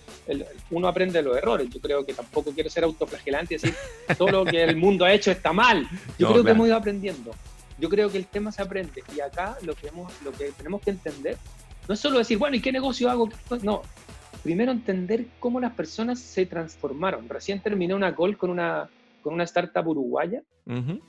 uno 0.71 0.87
aprende 0.87 1.21
los 1.21 1.35
errores. 1.35 1.67
Yo 1.69 1.81
creo 1.81 2.05
que 2.05 2.13
tampoco 2.13 2.53
quiero 2.53 2.69
ser 2.69 2.85
autoflagelante 2.85 3.55
y 3.55 3.57
decir 3.57 3.75
todo 4.17 4.29
lo 4.29 4.45
que 4.45 4.63
el 4.63 4.77
mundo 4.77 5.03
ha 5.03 5.11
hecho 5.11 5.29
está 5.29 5.51
mal. 5.51 5.85
Yo 6.17 6.31
creo 6.31 6.41
que 6.45 6.51
hemos 6.51 6.67
ido 6.67 6.77
aprendiendo. 6.77 7.31
Yo 7.77 7.89
creo 7.89 8.09
que 8.09 8.17
el 8.17 8.27
tema 8.27 8.53
se 8.53 8.61
aprende 8.61 9.03
y 9.13 9.19
acá 9.19 9.57
lo 9.63 9.75
que, 9.75 9.89
hemos, 9.89 10.09
lo 10.23 10.31
que 10.31 10.53
tenemos 10.53 10.81
que 10.81 10.91
entender 10.91 11.35
no 11.85 11.93
es 11.93 11.99
solo 11.99 12.17
decir, 12.17 12.37
bueno, 12.37 12.55
¿y 12.55 12.61
qué 12.61 12.71
negocio 12.71 13.09
hago? 13.09 13.27
No, 13.61 13.81
primero 14.41 14.71
entender 14.71 15.25
cómo 15.41 15.59
las 15.59 15.73
personas 15.73 16.19
se 16.19 16.45
transformaron. 16.45 17.27
Recién 17.27 17.59
terminé 17.59 17.93
una 17.93 18.15
call 18.15 18.37
con 18.37 18.49
una, 18.49 18.87
con 19.21 19.33
una 19.33 19.43
startup 19.43 19.85
uruguaya 19.85 20.43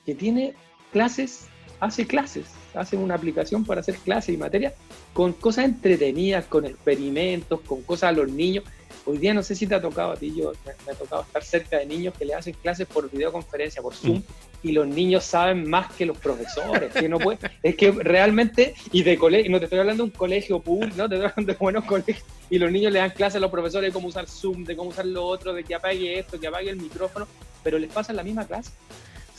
que 0.05 0.17
tiene 0.17 0.55
clases, 0.91 1.47
hace 1.81 2.07
clases, 2.07 2.47
hace 2.75 2.97
una 2.97 3.15
aplicación 3.15 3.65
para 3.65 3.81
hacer 3.81 3.97
clases 3.97 4.35
y 4.35 4.39
materia 4.39 4.75
con 5.13 5.33
cosas 5.33 5.65
entretenidas, 5.65 6.45
con 6.47 6.65
experimentos, 6.65 7.61
con 7.63 7.83
cosas 7.83 8.11
a 8.11 8.13
los 8.13 8.31
niños. 8.31 8.65
Hoy 9.05 9.19
día 9.19 9.33
no 9.33 9.43
sé 9.43 9.55
si 9.55 9.67
te 9.67 9.75
ha 9.75 9.81
tocado 9.81 10.13
a 10.13 10.17
ti, 10.17 10.35
yo 10.37 10.53
me, 10.67 10.93
ha 10.93 10.95
tocado 10.95 11.23
estar 11.23 11.43
cerca 11.43 11.79
de 11.79 11.87
niños 11.87 12.15
que 12.19 12.27
le 12.27 12.35
hacen 12.35 12.55
clases 12.55 12.87
por 12.87 13.11
videoconferencia, 13.11 13.81
por 13.81 13.95
Zoom, 13.95 14.19
mm. 14.19 14.23
y 14.65 14.73
los 14.73 14.87
niños 14.87 15.25
saben 15.25 15.69
más 15.69 15.95
que 15.95 16.05
los 16.05 16.19
profesores. 16.19 16.93
Que 16.93 17.09
no 17.09 17.19
puede, 17.19 17.39
es 17.63 17.75
que 17.75 17.91
realmente, 17.91 18.75
y 18.93 19.03
de 19.03 19.17
colegio, 19.17 19.51
no 19.51 19.59
te 19.59 19.65
estoy 19.65 19.79
hablando 19.79 20.03
de 20.03 20.11
un 20.11 20.17
colegio 20.17 20.61
público, 20.61 20.95
no 20.99 21.09
te 21.09 21.15
estoy 21.15 21.31
hablando 21.31 21.53
de 21.53 21.59
buenos 21.59 21.85
colegios, 21.85 22.23
y 22.51 22.59
los 22.59 22.71
niños 22.71 22.93
le 22.93 22.99
dan 22.99 23.11
clases 23.11 23.37
a 23.37 23.41
los 23.41 23.51
profesores 23.51 23.89
de 23.89 23.93
cómo 23.95 24.09
usar 24.09 24.29
Zoom, 24.29 24.65
de 24.65 24.77
cómo 24.77 24.91
usar 24.91 25.07
lo 25.07 25.25
otro, 25.25 25.55
de 25.55 25.65
que 25.65 25.75
apague 25.75 26.19
esto, 26.19 26.39
que 26.39 26.47
apague 26.47 26.69
el 26.69 26.77
micrófono, 26.77 27.27
pero 27.63 27.79
les 27.79 27.91
pasan 27.91 28.17
la 28.17 28.23
misma 28.23 28.47
clase. 28.47 28.73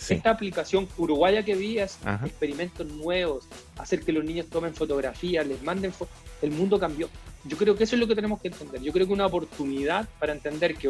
Esta 0.08 0.32
aplicación 0.32 0.88
uruguaya 0.98 1.44
que 1.44 1.56
vi 1.56 1.78
es 1.78 2.00
experimentos 2.24 2.88
nuevos, 2.88 3.46
hacer 3.78 4.00
que 4.02 4.12
los 4.12 4.24
niños 4.24 4.48
tomen 4.48 4.74
fotografías, 4.74 5.46
les 5.46 5.62
manden 5.62 5.92
fotos. 5.92 6.16
El 6.42 6.52
mundo 6.52 6.80
cambió. 6.80 7.10
Yo 7.44 7.58
creo 7.58 7.76
que 7.76 7.84
eso 7.84 7.96
es 7.96 8.00
lo 8.00 8.08
que 8.08 8.16
tenemos 8.16 8.42
que 8.42 8.48
entender. 8.48 8.82
Yo 8.82 8.92
creo 8.94 9.08
que 9.08 9.14
una 9.14 9.26
oportunidad 9.26 10.08
para 10.20 10.34
entender 10.34 10.76
que, 10.76 10.90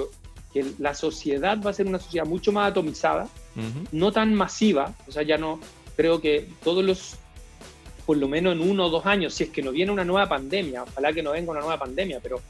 que 0.54 0.66
la 0.78 0.94
sociedad 0.94 1.60
va 1.62 1.72
a 1.72 1.74
ser 1.74 1.88
una 1.88 2.00
sociedad 2.00 2.26
mucho 2.26 2.52
más 2.52 2.72
atomizada, 2.72 3.28
no 3.92 4.12
tan 4.12 4.34
masiva. 4.34 4.94
O 5.08 5.12
sea, 5.12 5.24
ya 5.24 5.38
no 5.38 5.60
creo 5.96 6.22
que 6.22 6.48
todos 6.64 6.84
los, 6.84 7.16
por 8.06 8.18
lo 8.18 8.28
menos 8.28 8.54
en 8.54 8.62
uno 8.62 8.86
o 8.86 8.90
dos 8.90 9.06
años, 9.06 9.34
si 9.34 9.46
es 9.46 9.50
que 9.50 9.62
no 9.62 9.72
viene 9.72 9.92
una 9.92 10.06
nueva 10.06 10.30
pandemia, 10.30 10.84
ojalá 10.84 11.12
que 11.12 11.24
no 11.24 11.32
venga 11.32 11.52
una 11.52 11.62
nueva 11.62 11.78
pandemia, 11.78 12.20
pero, 12.22 12.42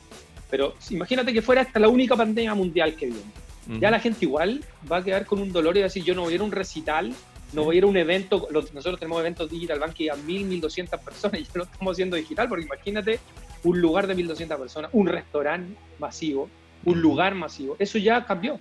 pero 0.49 0.75
imagínate 0.89 1.33
que 1.33 1.41
fuera 1.41 1.61
esta 1.61 1.79
la 1.79 1.87
única 1.87 2.15
pandemia 2.15 2.53
mundial 2.53 2.95
que 2.95 3.07
viene 3.07 3.48
ya 3.79 3.91
la 3.91 3.99
gente 3.99 4.25
igual 4.25 4.63
va 4.91 4.97
a 4.97 5.03
quedar 5.03 5.25
con 5.25 5.39
un 5.39 5.51
dolor 5.51 5.77
y 5.77 5.81
va 5.81 5.85
a 5.85 5.89
decir, 5.89 6.03
yo 6.03 6.15
no 6.15 6.23
voy 6.23 6.33
a 6.33 6.35
ir 6.35 6.41
a 6.41 6.43
un 6.43 6.51
recital, 6.51 7.13
no 7.53 7.63
voy 7.63 7.75
a 7.75 7.77
ir 7.79 7.83
a 7.83 7.87
un 7.87 7.97
evento, 7.97 8.47
nosotros 8.51 8.99
tenemos 8.99 9.19
eventos 9.19 9.49
Digital 9.49 9.79
Bank 9.79 9.93
que 9.93 10.09
a 10.09 10.15
1.000, 10.15 10.61
1.200 10.61 10.99
personas 10.99 11.41
y 11.41 11.43
ya 11.45 11.51
lo 11.53 11.63
estamos 11.63 11.93
haciendo 11.93 12.15
digital, 12.15 12.49
porque 12.49 12.65
imagínate 12.65 13.19
un 13.63 13.81
lugar 13.81 14.07
de 14.07 14.15
1.200 14.15 14.57
personas, 14.57 14.89
un 14.93 15.07
restaurante 15.07 15.75
masivo, 15.99 16.49
un 16.85 17.01
lugar 17.01 17.35
masivo, 17.35 17.75
eso 17.79 17.97
ya 17.97 18.25
cambió. 18.25 18.59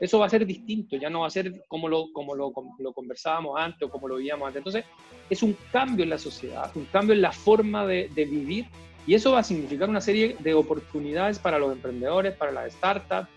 Eso 0.00 0.18
va 0.18 0.26
a 0.26 0.30
ser 0.30 0.46
distinto, 0.46 0.96
ya 0.96 1.10
no 1.10 1.20
va 1.20 1.26
a 1.26 1.30
ser 1.30 1.62
como 1.68 1.86
lo, 1.86 2.10
como 2.10 2.34
lo, 2.34 2.54
lo 2.78 2.92
conversábamos 2.94 3.60
antes 3.60 3.82
o 3.82 3.90
como 3.90 4.08
lo 4.08 4.16
veíamos 4.16 4.46
antes. 4.46 4.60
Entonces, 4.60 4.84
es 5.28 5.42
un 5.42 5.54
cambio 5.70 6.04
en 6.04 6.10
la 6.10 6.16
sociedad, 6.16 6.70
un 6.74 6.86
cambio 6.86 7.14
en 7.14 7.20
la 7.20 7.32
forma 7.32 7.86
de, 7.86 8.10
de 8.14 8.24
vivir 8.24 8.64
Y 9.06 9.14
eso 9.14 9.32
va 9.32 9.40
a 9.40 9.44
significar 9.44 9.90
una 9.90 10.00
serie 10.00 10.36
de 10.38 10.54
oportunidades 10.54 11.38
para 11.38 11.58
los 11.58 11.70
emprendedores, 11.70 12.34
para 12.34 12.50
las 12.50 12.72
startups, 12.72 13.28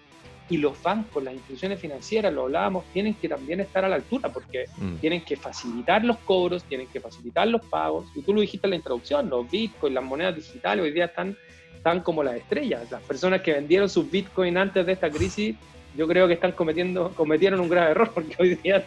y 0.49 0.57
los 0.57 0.81
bancos, 0.81 1.23
las 1.23 1.33
instituciones 1.33 1.79
financieras, 1.79 2.33
lo 2.33 2.43
hablábamos, 2.43 2.85
tienen 2.91 3.13
que 3.13 3.29
también 3.29 3.61
estar 3.61 3.85
a 3.85 3.89
la 3.89 3.95
altura 3.95 4.29
porque 4.29 4.65
mm. 4.77 4.95
tienen 4.95 5.23
que 5.23 5.37
facilitar 5.37 6.03
los 6.03 6.17
cobros, 6.19 6.63
tienen 6.65 6.87
que 6.87 6.99
facilitar 6.99 7.47
los 7.47 7.63
pagos. 7.65 8.05
Y 8.15 8.21
tú 8.21 8.33
lo 8.33 8.41
dijiste 8.41 8.67
en 8.67 8.71
la 8.71 8.75
introducción, 8.75 9.29
los 9.29 9.49
bitcoins, 9.49 9.95
las 9.95 10.03
monedas 10.03 10.35
digitales 10.35 10.83
hoy 10.83 10.91
día 10.91 11.05
están, 11.05 11.37
están 11.75 12.01
como 12.01 12.23
las 12.23 12.35
estrellas. 12.35 12.91
Las 12.91 13.01
personas 13.03 13.41
que 13.41 13.53
vendieron 13.53 13.89
sus 13.89 14.09
bitcoins 14.09 14.57
antes 14.57 14.85
de 14.85 14.91
esta 14.91 15.09
crisis, 15.09 15.55
yo 15.95 16.07
creo 16.07 16.27
que 16.27 16.33
están 16.33 16.51
cometiendo, 16.51 17.11
cometieron 17.15 17.59
un 17.59 17.69
grave 17.69 17.91
error 17.91 18.11
porque 18.13 18.35
hoy 18.39 18.55
día, 18.55 18.83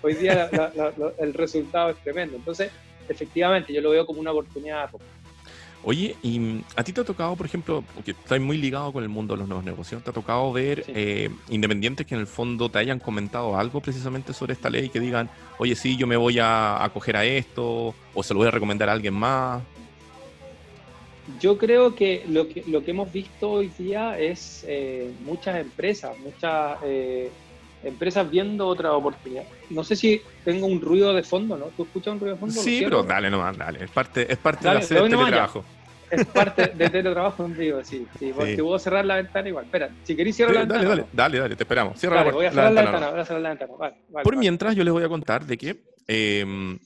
hoy 0.00 0.14
día 0.14 0.50
el 1.18 1.34
resultado 1.34 1.90
es 1.90 1.96
tremendo. 1.98 2.36
Entonces, 2.36 2.70
efectivamente, 3.08 3.72
yo 3.72 3.80
lo 3.80 3.90
veo 3.90 4.06
como 4.06 4.20
una 4.20 4.30
oportunidad. 4.30 4.90
Oye, 5.86 6.16
¿y 6.22 6.62
a 6.76 6.82
ti 6.82 6.94
te 6.94 7.02
ha 7.02 7.04
tocado, 7.04 7.36
por 7.36 7.44
ejemplo, 7.44 7.84
porque 7.94 8.12
estás 8.12 8.40
muy 8.40 8.56
ligado 8.56 8.90
con 8.90 9.02
el 9.02 9.10
mundo 9.10 9.34
de 9.34 9.40
los 9.40 9.48
nuevos 9.48 9.64
negocios, 9.64 10.02
te 10.02 10.08
ha 10.08 10.14
tocado 10.14 10.50
ver 10.50 10.82
eh, 10.88 11.28
independientes 11.50 12.06
que 12.06 12.14
en 12.14 12.22
el 12.22 12.26
fondo 12.26 12.70
te 12.70 12.78
hayan 12.78 12.98
comentado 12.98 13.58
algo 13.58 13.80
precisamente 13.80 14.32
sobre 14.32 14.54
esta 14.54 14.70
ley, 14.70 14.88
que 14.88 14.98
digan, 14.98 15.28
oye, 15.58 15.76
sí, 15.76 15.98
yo 15.98 16.06
me 16.06 16.16
voy 16.16 16.38
a 16.38 16.82
acoger 16.82 17.18
a 17.18 17.26
esto, 17.26 17.94
o 18.14 18.22
se 18.22 18.32
lo 18.32 18.38
voy 18.38 18.48
a 18.48 18.50
recomendar 18.50 18.88
a 18.88 18.92
alguien 18.92 19.12
más? 19.12 19.62
Yo 21.38 21.58
creo 21.58 21.94
que 21.94 22.24
lo 22.28 22.48
que, 22.48 22.64
lo 22.66 22.82
que 22.82 22.90
hemos 22.92 23.12
visto 23.12 23.50
hoy 23.50 23.70
día 23.78 24.18
es 24.18 24.64
eh, 24.66 25.10
muchas 25.26 25.56
empresas, 25.56 26.18
muchas 26.18 26.78
eh, 26.82 27.30
empresas 27.84 28.30
viendo 28.30 28.66
otra 28.66 28.92
oportunidad. 28.92 29.44
No 29.70 29.84
sé 29.84 29.96
si 29.96 30.20
tengo 30.44 30.66
un 30.66 30.80
ruido 30.80 31.12
de 31.12 31.22
fondo, 31.22 31.56
¿no? 31.56 31.66
¿Tú 31.76 31.84
escuchas 31.84 32.14
un 32.14 32.20
ruido 32.20 32.34
de 32.34 32.40
fondo? 32.40 32.54
Sí, 32.54 32.80
pero 32.84 33.02
dale 33.02 33.30
nomás, 33.30 33.56
dale. 33.56 33.84
Es 33.84 33.90
parte, 33.90 34.30
es 34.30 34.38
parte 34.38 34.68
de 34.68 34.78
hacer 34.78 35.02
teletrabajo. 35.02 35.64
Es 36.10 36.26
parte 36.26 36.66
de 36.74 36.90
teletrabajo 36.90 37.44
en 37.44 37.56
vivo, 37.56 37.82
sí. 37.82 38.06
sí, 38.18 38.32
porque 38.34 38.56
puedo 38.56 38.78
cerrar 38.78 39.04
la 39.04 39.16
ventana 39.16 39.48
igual. 39.48 39.64
Espera, 39.64 39.90
si 40.04 40.14
queréis 40.14 40.36
cerrar 40.36 40.54
la 40.54 40.60
ventana. 40.60 40.82
Dale, 40.82 40.90
dale, 40.90 41.06
dale, 41.12 41.38
dale, 41.38 41.56
te 41.56 41.62
esperamos. 41.64 41.98
Cierra 41.98 42.24
la, 42.24 42.30
voy 42.30 42.46
a 42.46 42.50
cerrar 42.50 42.72
la, 42.72 42.82
ventana, 42.82 43.10
voy 43.10 43.20
a 43.20 43.24
cerrar 43.24 43.42
la 43.42 43.48
ventana. 43.50 43.72
Vale, 43.78 43.96
Por 44.22 44.36
mientras, 44.36 44.76
yo 44.76 44.84
les 44.84 44.92
voy 44.92 45.02
a 45.02 45.08
contar 45.08 45.44
de 45.44 45.58
que 45.58 45.82
eh, 46.06 46.78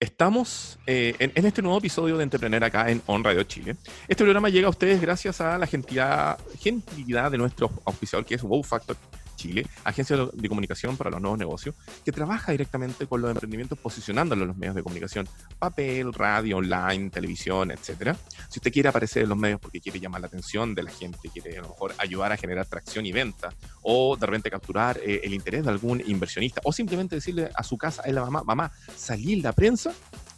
estamos 0.00 0.78
eh, 0.86 1.14
en, 1.18 1.32
en, 1.34 1.46
este 1.46 1.62
nuevo 1.62 1.78
episodio 1.78 2.16
de 2.18 2.24
Entrepreneur 2.24 2.62
acá 2.64 2.90
en 2.90 3.00
On 3.06 3.24
Radio 3.24 3.42
Chile. 3.44 3.76
Este 4.06 4.22
programa 4.22 4.48
llega 4.48 4.66
a 4.66 4.70
ustedes 4.70 5.00
gracias 5.00 5.40
a 5.40 5.56
la 5.56 5.66
gentilidad, 5.66 6.38
gentilidad 6.60 7.30
de 7.30 7.38
nuestro 7.38 7.70
auspiciador 7.86 8.26
que 8.26 8.34
es 8.34 8.42
Wow 8.42 8.62
Factor 8.62 8.96
Chile, 9.34 9.66
agencia 9.84 10.16
de 10.32 10.48
comunicación 10.48 10.96
para 10.96 11.10
los 11.10 11.20
nuevos 11.20 11.38
negocios, 11.38 11.74
que 12.04 12.12
trabaja 12.12 12.52
directamente 12.52 13.06
con 13.06 13.20
los 13.20 13.30
emprendimientos 13.30 13.78
posicionándolos 13.78 14.42
en 14.42 14.48
los 14.48 14.56
medios 14.56 14.74
de 14.74 14.82
comunicación, 14.82 15.28
papel, 15.58 16.12
radio, 16.12 16.58
online, 16.58 17.10
televisión, 17.10 17.70
etcétera. 17.70 18.16
Si 18.48 18.58
usted 18.58 18.72
quiere 18.72 18.88
aparecer 18.88 19.22
en 19.22 19.28
los 19.28 19.38
medios 19.38 19.60
porque 19.60 19.80
quiere 19.80 20.00
llamar 20.00 20.20
la 20.20 20.26
atención 20.26 20.74
de 20.74 20.82
la 20.82 20.90
gente, 20.90 21.28
quiere 21.32 21.58
a 21.58 21.62
lo 21.62 21.68
mejor 21.68 21.94
ayudar 21.98 22.32
a 22.32 22.36
generar 22.36 22.66
tracción 22.66 23.06
y 23.06 23.12
venta, 23.12 23.52
o 23.82 24.16
de 24.16 24.26
repente 24.26 24.50
capturar 24.50 24.98
eh, 24.98 25.20
el 25.24 25.34
interés 25.34 25.64
de 25.64 25.70
algún 25.70 26.02
inversionista, 26.06 26.60
o 26.64 26.72
simplemente 26.72 27.16
decirle 27.16 27.50
a 27.54 27.62
su 27.62 27.76
casa, 27.76 28.02
a 28.04 28.10
la 28.10 28.22
mamá, 28.22 28.42
mamá, 28.44 28.72
salí 28.96 29.34
en 29.34 29.42
la 29.42 29.52
prensa, 29.52 29.92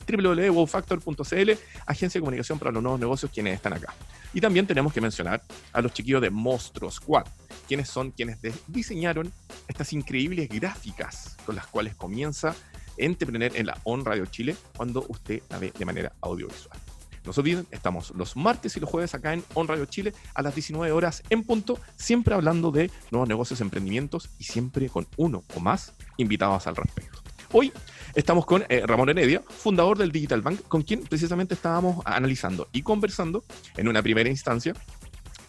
www.wowfactor.cl, 0.06 1.50
agencia 1.86 2.18
de 2.18 2.20
comunicación 2.20 2.58
para 2.58 2.70
los 2.70 2.82
nuevos 2.82 3.00
negocios, 3.00 3.30
quienes 3.32 3.54
están 3.54 3.72
acá. 3.72 3.94
Y 4.36 4.40
también 4.42 4.66
tenemos 4.66 4.92
que 4.92 5.00
mencionar 5.00 5.42
a 5.72 5.80
los 5.80 5.94
chiquillos 5.94 6.20
de 6.20 6.28
Monstruo 6.28 6.90
Squad, 6.90 7.24
quienes 7.66 7.88
son 7.88 8.10
quienes 8.10 8.36
diseñaron 8.66 9.32
estas 9.66 9.94
increíbles 9.94 10.50
gráficas 10.50 11.38
con 11.46 11.56
las 11.56 11.66
cuales 11.68 11.94
comienza 11.94 12.54
Entrepreneur 12.98 13.50
en 13.56 13.64
la 13.64 13.80
On 13.84 14.04
Radio 14.04 14.26
Chile 14.26 14.54
cuando 14.76 15.06
usted 15.08 15.40
la 15.48 15.58
ve 15.58 15.72
de 15.78 15.84
manera 15.86 16.12
audiovisual. 16.20 16.78
No 17.24 17.32
se 17.32 17.40
olviden, 17.40 17.66
estamos 17.70 18.10
los 18.10 18.36
martes 18.36 18.76
y 18.76 18.80
los 18.80 18.90
jueves 18.90 19.14
acá 19.14 19.32
en 19.32 19.42
On 19.54 19.66
Radio 19.68 19.86
Chile 19.86 20.12
a 20.34 20.42
las 20.42 20.54
19 20.54 20.92
horas 20.92 21.22
en 21.30 21.42
punto, 21.42 21.80
siempre 21.96 22.34
hablando 22.34 22.70
de 22.70 22.90
nuevos 23.10 23.30
negocios, 23.30 23.62
emprendimientos 23.62 24.28
y 24.38 24.44
siempre 24.44 24.90
con 24.90 25.06
uno 25.16 25.44
o 25.54 25.60
más 25.60 25.94
invitados 26.18 26.66
al 26.66 26.76
respecto. 26.76 27.25
Hoy 27.52 27.72
Estamos 28.16 28.46
con 28.46 28.64
eh, 28.70 28.82
Ramón 28.86 29.10
Heredia, 29.10 29.42
fundador 29.46 29.98
del 29.98 30.10
Digital 30.10 30.40
Bank, 30.40 30.62
con 30.68 30.80
quien 30.80 31.02
precisamente 31.02 31.52
estábamos 31.52 32.02
analizando 32.06 32.66
y 32.72 32.80
conversando 32.80 33.44
en 33.76 33.88
una 33.88 34.02
primera 34.02 34.30
instancia 34.30 34.72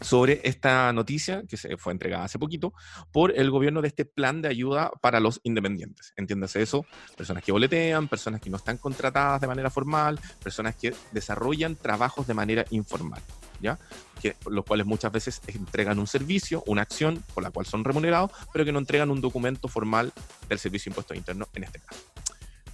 sobre 0.02 0.42
esta 0.44 0.92
noticia 0.92 1.44
que 1.48 1.56
se 1.56 1.78
fue 1.78 1.94
entregada 1.94 2.26
hace 2.26 2.38
poquito 2.38 2.74
por 3.14 3.32
el 3.32 3.50
gobierno 3.50 3.82
de 3.82 3.88
este 3.88 4.04
plan 4.04 4.42
de 4.42 4.50
ayuda 4.50 4.92
para 5.02 5.22
los 5.22 5.40
independientes. 5.44 6.14
Entiéndase 6.18 6.62
eso, 6.62 6.86
personas 7.16 7.42
que 7.42 7.54
boletean, 7.54 8.10
personas 8.10 8.42
que 8.42 8.50
no 8.50 8.58
están 8.58 8.78
contratadas 8.78 9.40
de 9.40 9.48
manera 9.48 9.70
formal, 9.70 10.20
personas 10.44 10.76
que 10.76 10.94
desarrollan 11.14 11.78
trabajos 11.78 12.28
de 12.28 12.34
manera 12.34 12.66
informal, 12.70 13.22
¿ya? 13.62 13.80
Que, 14.22 14.36
los 14.50 14.66
cuales 14.66 14.86
muchas 14.86 15.12
veces 15.12 15.42
entregan 15.48 16.00
un 16.00 16.08
servicio, 16.08 16.64
una 16.68 16.82
acción 16.82 17.24
por 17.34 17.44
la 17.44 17.52
cual 17.52 17.66
son 17.66 17.84
remunerados, 17.84 18.32
pero 18.54 18.66
que 18.66 18.72
no 18.72 18.80
entregan 18.80 19.12
un 19.12 19.22
documento 19.22 19.68
formal 19.68 20.14
del 20.50 20.60
Servicio 20.60 20.90
de 20.90 20.94
Impuestos 20.94 21.18
Internos 21.18 21.48
en 21.54 21.64
este 21.64 21.80
caso. 21.80 22.02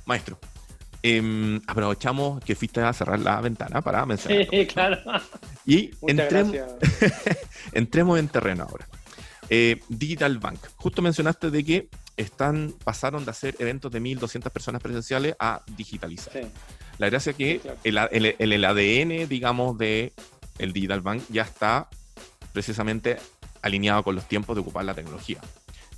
Maestro, 0.06 0.40
em, 1.02 1.62
aprovechamos 1.68 2.44
que 2.44 2.56
fuiste 2.56 2.82
a 2.82 2.92
cerrar 2.94 3.20
la 3.20 3.40
ventana 3.42 3.82
para 3.82 4.06
mencionar. 4.06 4.48
Sí, 4.50 4.66
claro. 4.68 5.00
Y 5.66 5.92
entremos, 6.08 6.56
entremos 7.72 8.20
en 8.20 8.28
terreno 8.28 8.68
ahora. 8.70 8.88
Eh, 9.50 9.80
Digital 9.90 10.40
Bank. 10.40 10.60
Justo 10.78 11.02
mencionaste 11.02 11.52
de 11.52 11.64
que 11.64 11.90
están, 12.18 12.74
pasaron 12.84 13.26
de 13.26 13.32
hacer 13.32 13.56
eventos 13.60 13.92
de 13.92 14.02
1.200 14.02 14.50
personas 14.52 14.82
presenciales 14.82 15.36
a 15.40 15.62
digitalizar. 15.76 16.34
La 16.98 17.10
gracia 17.10 17.32
es 17.32 17.36
que 17.36 17.62
el, 17.84 17.98
el, 17.98 18.66
ADN, 18.66 19.28
digamos, 19.28 19.78
de 19.78 20.14
el 20.58 20.74
Digital 20.74 21.02
Bank 21.02 21.24
ya 21.30 21.44
está 21.44 21.90
precisamente 22.52 23.18
alineado 23.62 24.04
con 24.04 24.16
los 24.16 24.28
tiempos 24.28 24.56
de 24.56 24.62
ocupar 24.62 24.86
la 24.86 24.94
tecnología. 24.94 25.40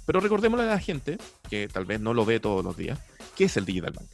Pero 0.05 0.19
recordémosle 0.19 0.65
a 0.65 0.69
la 0.69 0.79
gente, 0.79 1.17
que 1.49 1.67
tal 1.67 1.85
vez 1.85 1.99
no 1.99 2.13
lo 2.13 2.25
ve 2.25 2.39
todos 2.39 2.63
los 2.63 2.77
días, 2.77 2.99
¿qué 3.35 3.45
es 3.45 3.57
el 3.57 3.65
Digital 3.65 3.93
Bank? 3.93 4.07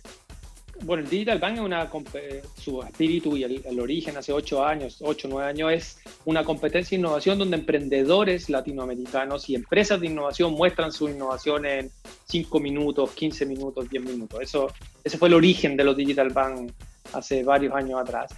Bueno, 0.84 1.04
el 1.04 1.10
Digital 1.10 1.38
Bank 1.38 1.56
es 1.56 1.60
una, 1.60 1.92
su 2.60 2.82
espíritu 2.82 3.38
y 3.38 3.44
el, 3.44 3.80
origen 3.80 4.18
hace 4.18 4.34
ocho 4.34 4.66
años, 4.66 4.98
ocho, 5.02 5.28
nueve 5.30 5.48
años, 5.48 5.72
es 5.72 5.98
una 6.26 6.44
competencia 6.44 6.96
de 6.96 7.02
innovación 7.02 7.38
donde 7.38 7.58
emprendedores 7.58 8.50
latinoamericanos 8.50 9.48
y 9.50 9.56
empresas 9.56 10.00
de 10.00 10.08
innovación 10.08 10.54
muestran 10.54 10.92
su 10.92 11.08
innovación 11.08 11.68
en 11.68 11.92
cinco 12.26 12.60
minutos, 12.60 13.12
15 13.12 13.46
minutos, 13.46 13.90
10 13.90 14.04
minutos. 14.06 14.40
Eso, 14.42 14.74
ese 15.04 15.20
fue 15.20 15.28
el 15.28 15.36
origen 15.36 15.78
de 15.78 15.84
los 15.84 15.96
Digital 15.96 16.30
Bank 16.30 16.72
hace 17.14 17.44
varios 17.44 17.76
años 17.76 18.00
atrás. 18.00 18.32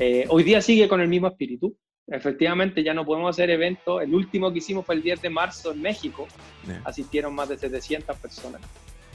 Eh, 0.00 0.24
hoy 0.28 0.42
día 0.42 0.60
sigue 0.60 0.88
con 0.88 1.00
el 1.00 1.06
mismo 1.06 1.28
espíritu 1.28 1.76
efectivamente 2.10 2.82
ya 2.82 2.92
no 2.92 3.04
podemos 3.04 3.30
hacer 3.30 3.50
eventos. 3.50 4.02
El 4.02 4.14
último 4.14 4.52
que 4.52 4.58
hicimos 4.58 4.84
fue 4.84 4.96
el 4.96 5.02
10 5.02 5.22
de 5.22 5.30
marzo 5.30 5.72
en 5.72 5.80
México. 5.80 6.26
Asistieron 6.84 7.34
más 7.34 7.48
de 7.48 7.58
700 7.58 8.16
personas. 8.16 8.60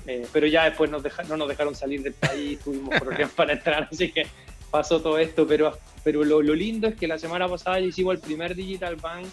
Eh, 0.08 0.25
pero 0.32 0.48
ya 0.48 0.65
después 0.65 0.89
nos 0.89 1.04
no 1.27 1.38
nos 1.38 1.48
dejaron 1.48 1.74
salir 1.75 2.01
del 2.04 2.13
país, 2.13 2.60
tuvimos 2.60 2.94
problemas 3.00 3.32
para 3.32 3.54
entrar, 3.54 3.88
así 3.92 4.12
que 4.12 4.27
pasó 4.70 5.01
todo 5.01 5.18
esto. 5.18 5.48
Pero, 5.48 5.77
pero 6.04 6.24
lo, 6.24 6.42
lo, 6.42 6.54
lindo 6.54 6.88
es 6.88 6.96
que 6.96 7.08
la 7.08 7.18
semana 7.18 7.50
pasada 7.50 7.80
hicimos 7.80 8.15
el 8.15 8.22
primer 8.22 8.56
Digital 8.56 8.96
Bank 8.96 9.25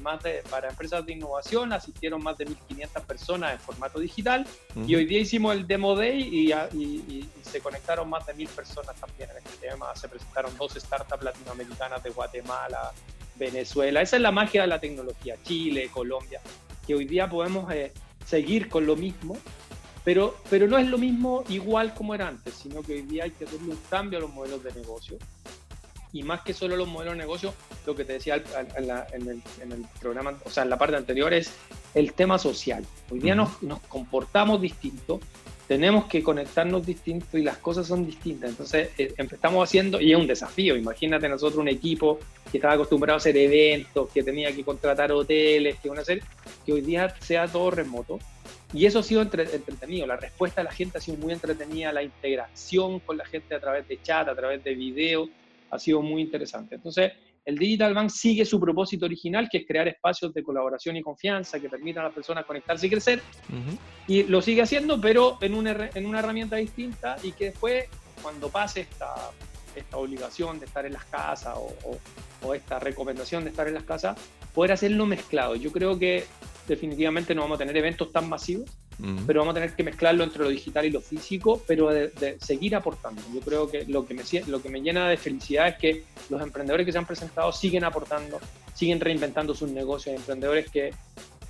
más 0.00 0.22
de, 0.22 0.42
para 0.50 0.68
empresas 0.68 1.04
de 1.04 1.12
innovación, 1.12 1.72
asistieron 1.72 2.22
más 2.22 2.36
de 2.38 2.46
1.500 2.46 3.02
personas 3.04 3.52
en 3.52 3.60
formato 3.60 3.98
digital. 3.98 4.46
Y 4.86 4.94
hoy 4.94 5.04
día 5.06 5.20
hicimos 5.20 5.54
el 5.54 5.66
Demo 5.66 5.94
Day 5.96 6.20
y, 6.20 6.52
y, 6.52 7.28
se 7.42 7.60
conectaron 7.60 8.10
más 8.10 8.26
de 8.26 8.34
1.000 8.34 8.48
personas 8.48 8.94
también 8.96 9.30
en 9.30 9.38
este 9.38 9.68
tema, 9.68 9.94
se 9.96 10.06
presentaron 10.06 10.54
dos 10.58 10.74
startups 10.74 11.24
latinoamericanas 11.24 12.02
de 12.02 12.10
Guatemala, 12.10 12.92
Venezuela, 13.36 14.02
esa 14.02 14.16
es 14.16 14.22
la 14.22 14.32
magia 14.32 14.62
de 14.62 14.68
la 14.68 14.78
tecnología, 14.78 15.36
Chile, 15.42 15.88
Colombia, 15.90 16.40
que 16.86 16.94
hoy 16.94 17.06
día 17.06 17.28
podemos 17.28 17.72
eh, 17.72 17.92
seguir 18.26 18.68
con 18.68 18.84
lo 18.84 18.96
mismo, 18.96 19.38
pero, 20.04 20.36
pero 20.50 20.66
no 20.66 20.76
es 20.76 20.86
lo 20.86 20.98
mismo 20.98 21.42
igual 21.48 21.94
como 21.94 22.14
era 22.14 22.28
antes, 22.28 22.54
sino 22.54 22.82
que 22.82 22.94
hoy 22.94 23.02
día 23.02 23.24
hay 23.24 23.30
que 23.30 23.44
hacerle 23.44 23.70
un 23.70 23.80
cambio 23.88 24.18
a 24.18 24.22
los 24.22 24.30
modelos 24.30 24.62
de 24.62 24.72
negocio 24.74 25.18
y 26.12 26.22
más 26.22 26.42
que 26.42 26.54
solo 26.54 26.76
los 26.76 26.88
modelos 26.88 27.14
de 27.14 27.18
negocio, 27.18 27.54
lo 27.86 27.94
que 27.94 28.04
te 28.04 28.14
decía 28.14 28.42
en, 28.76 29.28
el, 29.28 29.84
programa, 30.00 30.38
o 30.44 30.50
sea, 30.50 30.62
en 30.62 30.70
la 30.70 30.78
parte 30.78 30.96
anterior 30.96 31.32
es 31.32 31.52
el 31.94 32.12
tema 32.12 32.38
social. 32.38 32.84
Hoy 33.10 33.18
día 33.20 33.34
nos, 33.34 33.62
nos 33.62 33.80
comportamos 33.80 34.60
distinto, 34.60 35.20
tenemos 35.68 36.06
que 36.06 36.22
conectarnos 36.22 36.84
distinto 36.84 37.36
y 37.36 37.42
las 37.42 37.58
cosas 37.58 37.86
son 37.86 38.06
distintas. 38.06 38.50
Entonces, 38.50 38.88
eh, 38.96 39.12
estamos 39.18 39.68
haciendo, 39.68 40.00
y 40.00 40.12
es 40.12 40.18
un 40.18 40.26
desafío, 40.26 40.76
imagínate 40.76 41.28
nosotros 41.28 41.60
un 41.60 41.68
equipo 41.68 42.18
que 42.50 42.56
estaba 42.56 42.74
acostumbrado 42.74 43.16
a 43.16 43.18
hacer 43.18 43.36
eventos, 43.36 44.08
que 44.10 44.22
tenía 44.22 44.50
que 44.54 44.64
contratar 44.64 45.12
hoteles, 45.12 45.78
que, 45.78 45.90
una 45.90 46.00
hacer, 46.00 46.22
que 46.64 46.72
hoy 46.72 46.80
día 46.80 47.14
sea 47.20 47.46
todo 47.46 47.70
remoto. 47.70 48.18
Y 48.72 48.86
eso 48.86 48.98
ha 48.98 49.02
sido 49.02 49.22
entretenido, 49.22 50.06
la 50.06 50.16
respuesta 50.16 50.62
de 50.62 50.66
la 50.66 50.72
gente 50.72 50.98
ha 50.98 51.00
sido 51.00 51.18
muy 51.18 51.32
entretenida, 51.32 51.92
la 51.92 52.02
integración 52.02 53.00
con 53.00 53.16
la 53.16 53.24
gente 53.24 53.54
a 53.54 53.60
través 53.60 53.86
de 53.88 54.00
chat, 54.02 54.28
a 54.28 54.34
través 54.34 54.64
de 54.64 54.74
video, 54.74 55.28
ha 55.70 55.78
sido 55.78 56.02
muy 56.02 56.22
interesante. 56.22 56.76
Entonces, 56.76 57.12
el 57.44 57.56
Digital 57.56 57.94
Bank 57.94 58.10
sigue 58.10 58.44
su 58.44 58.60
propósito 58.60 59.06
original, 59.06 59.48
que 59.50 59.58
es 59.58 59.66
crear 59.66 59.88
espacios 59.88 60.34
de 60.34 60.42
colaboración 60.42 60.96
y 60.96 61.02
confianza 61.02 61.58
que 61.58 61.68
permitan 61.68 62.02
a 62.02 62.08
las 62.08 62.14
personas 62.14 62.44
conectarse 62.44 62.86
y 62.86 62.90
crecer. 62.90 63.22
Y 64.06 64.24
lo 64.24 64.42
sigue 64.42 64.62
haciendo, 64.62 65.00
pero 65.00 65.38
en 65.40 65.54
una, 65.54 65.90
en 65.94 66.06
una 66.06 66.18
herramienta 66.18 66.56
distinta 66.56 67.16
y 67.22 67.32
que 67.32 67.46
después, 67.46 67.86
cuando 68.22 68.50
pase 68.50 68.82
esta, 68.82 69.30
esta 69.78 69.96
obligación 69.96 70.58
de 70.58 70.66
estar 70.66 70.84
en 70.84 70.92
las 70.92 71.04
casas 71.06 71.56
o, 71.56 72.54
esta 72.54 72.78
recomendación 72.78 73.44
de 73.44 73.50
estar 73.50 73.66
en 73.66 73.74
las 73.74 73.84
casas, 73.84 74.16
poder 74.54 74.72
hacerlo 74.72 75.06
mezclado. 75.06 75.56
Yo 75.56 75.72
creo 75.72 75.98
que 75.98 76.24
definitivamente 76.68 77.34
no 77.34 77.42
vamos 77.42 77.56
a 77.56 77.58
tener 77.58 77.76
eventos 77.76 78.12
tan 78.12 78.28
masivos, 78.28 78.70
pero 79.26 79.40
vamos 79.40 79.52
a 79.52 79.60
tener 79.60 79.74
que 79.74 79.82
mezclarlo 79.84 80.24
entre 80.24 80.42
lo 80.42 80.48
digital 80.48 80.84
y 80.84 80.90
lo 80.90 81.00
físico, 81.00 81.62
pero 81.66 81.88
de, 81.88 82.36
seguir 82.40 82.76
aportando. 82.76 83.22
Yo 83.32 83.40
creo 83.40 83.70
que 83.70 83.84
lo 83.86 84.06
que, 84.06 84.14
me, 84.14 84.22
lo 84.46 84.60
que 84.60 84.68
me 84.68 84.80
llena 84.80 85.08
de 85.08 85.16
felicidad 85.16 85.68
es 85.68 85.76
que 85.76 86.04
los 86.30 86.42
emprendedores 86.42 86.84
que 86.84 86.92
se 86.92 86.98
han 86.98 87.06
presentado 87.06 87.52
siguen 87.52 87.84
aportando, 87.84 88.38
siguen 88.74 89.00
reinventando 89.00 89.54
sus 89.54 89.70
negocios, 89.70 90.16
emprendedores 90.16 90.70
que 90.70 90.92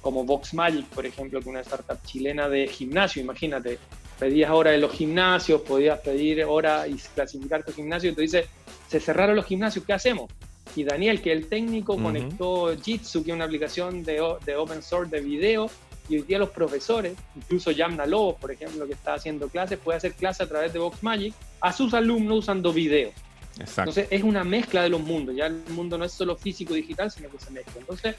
como 0.01 0.25
Vox 0.25 0.55
Magic, 0.55 0.87
por 0.87 1.05
ejemplo, 1.07 1.41
que 1.41 1.45
es 1.45 1.49
una 1.49 1.61
startup 1.61 1.99
chilena 2.05 2.49
de 2.49 2.69
gimnasio, 2.69 3.21
imagínate, 3.21 3.79
pedías 4.19 4.51
hora 4.51 4.75
en 4.75 4.81
los 4.81 4.93
gimnasios, 4.93 5.61
podías 5.63 5.99
pedir 6.01 6.45
hora 6.45 6.87
y 6.87 6.95
clasificar 7.15 7.65
tu 7.65 7.73
gimnasio, 7.73 8.11
y 8.11 8.15
te 8.15 8.23
dice, 8.23 8.47
se 8.89 9.01
cerraron 9.01 9.37
los 9.37 9.47
gimnasios, 9.47 9.85
¿qué 9.85 9.93
hacemos? 9.93 10.31
Y 10.77 10.85
Daniel, 10.85 11.21
que 11.21 11.33
es 11.33 11.39
el 11.39 11.49
técnico, 11.49 11.97
conectó 11.97 12.77
Jitsu, 12.77 13.25
que 13.25 13.31
es 13.31 13.35
una 13.35 13.45
aplicación 13.45 14.03
de, 14.03 14.23
de, 14.45 14.57
open 14.57 14.83
source 14.83 15.11
de 15.11 15.23
video, 15.23 15.71
y 16.09 16.17
hoy 16.17 16.23
día 16.23 16.39
los 16.39 16.51
profesores, 16.51 17.15
incluso 17.37 17.71
Yamna 17.71 18.07
Lobos, 18.07 18.37
por 18.37 18.51
ejemplo, 18.51 18.87
que 18.87 18.95
está 18.95 19.15
haciendo 19.15 19.49
clases, 19.49 19.79
puede 19.79 19.99
hacer 19.99 20.13
clases 20.13 20.43
a 20.43 20.49
través 20.49 20.73
de 20.73 20.79
Vox 20.79 21.03
Magic 21.03 21.35
a 21.61 21.73
sus 21.73 21.93
alumnos 21.95 22.39
usando 22.39 22.73
video. 22.73 23.11
Entonces 23.59 24.07
es 24.11 24.23
una 24.23 24.45
mezcla 24.45 24.83
de 24.83 24.89
los 24.89 25.01
mundos, 25.01 25.35
ya 25.35 25.47
el 25.47 25.61
mundo 25.71 25.99
no 25.99 26.05
es 26.05 26.13
solo 26.13 26.37
físico 26.37 26.75
digital, 26.75 27.11
sino 27.11 27.29
que 27.29 27.39
se 27.39 27.51
mezcla. 27.51 27.75
Entonces 27.81 28.15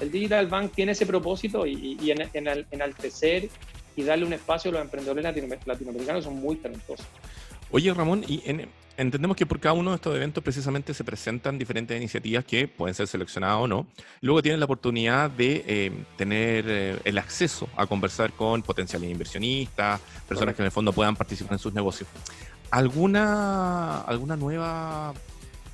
el 0.00 0.10
Digital 0.10 0.46
Bank 0.46 0.72
tiene 0.74 0.92
ese 0.92 1.06
propósito 1.06 1.66
y, 1.66 2.10
en, 2.10 2.28
en, 2.32 2.66
enaltecer 2.70 3.48
y 3.94 4.02
darle 4.02 4.24
un 4.24 4.32
espacio 4.32 4.70
a 4.70 4.74
los 4.74 4.82
emprendedores 4.82 5.24
latinoamericanos 5.66 6.24
son 6.24 6.36
muy 6.36 6.56
talentosos. 6.56 7.06
Oye, 7.72 7.94
Ramón, 7.94 8.24
y 8.26 8.42
entendemos 8.96 9.36
que 9.36 9.46
por 9.46 9.60
cada 9.60 9.74
uno 9.74 9.90
de 9.90 9.96
estos 9.96 10.14
eventos 10.16 10.42
precisamente 10.42 10.92
se 10.92 11.04
presentan 11.04 11.56
diferentes 11.56 11.96
iniciativas 11.96 12.44
que 12.44 12.66
pueden 12.66 12.94
ser 12.94 13.06
seleccionadas 13.06 13.58
o 13.58 13.68
no. 13.68 13.86
Luego 14.20 14.42
tienen 14.42 14.58
la 14.58 14.64
oportunidad 14.64 15.30
de 15.30 15.64
eh, 15.66 15.92
tener 16.16 16.64
eh, 16.68 16.98
el 17.04 17.16
acceso 17.18 17.68
a 17.76 17.86
conversar 17.86 18.32
con 18.32 18.62
potenciales 18.62 19.08
inversionistas, 19.08 20.00
personas 20.28 20.54
que 20.54 20.62
en 20.62 20.66
el 20.66 20.72
fondo 20.72 20.92
puedan 20.92 21.14
participar 21.14 21.52
en 21.52 21.58
sus 21.60 21.72
negocios. 21.72 22.08
¿Alguna, 22.70 24.00
alguna 24.00 24.36
nueva 24.36 25.14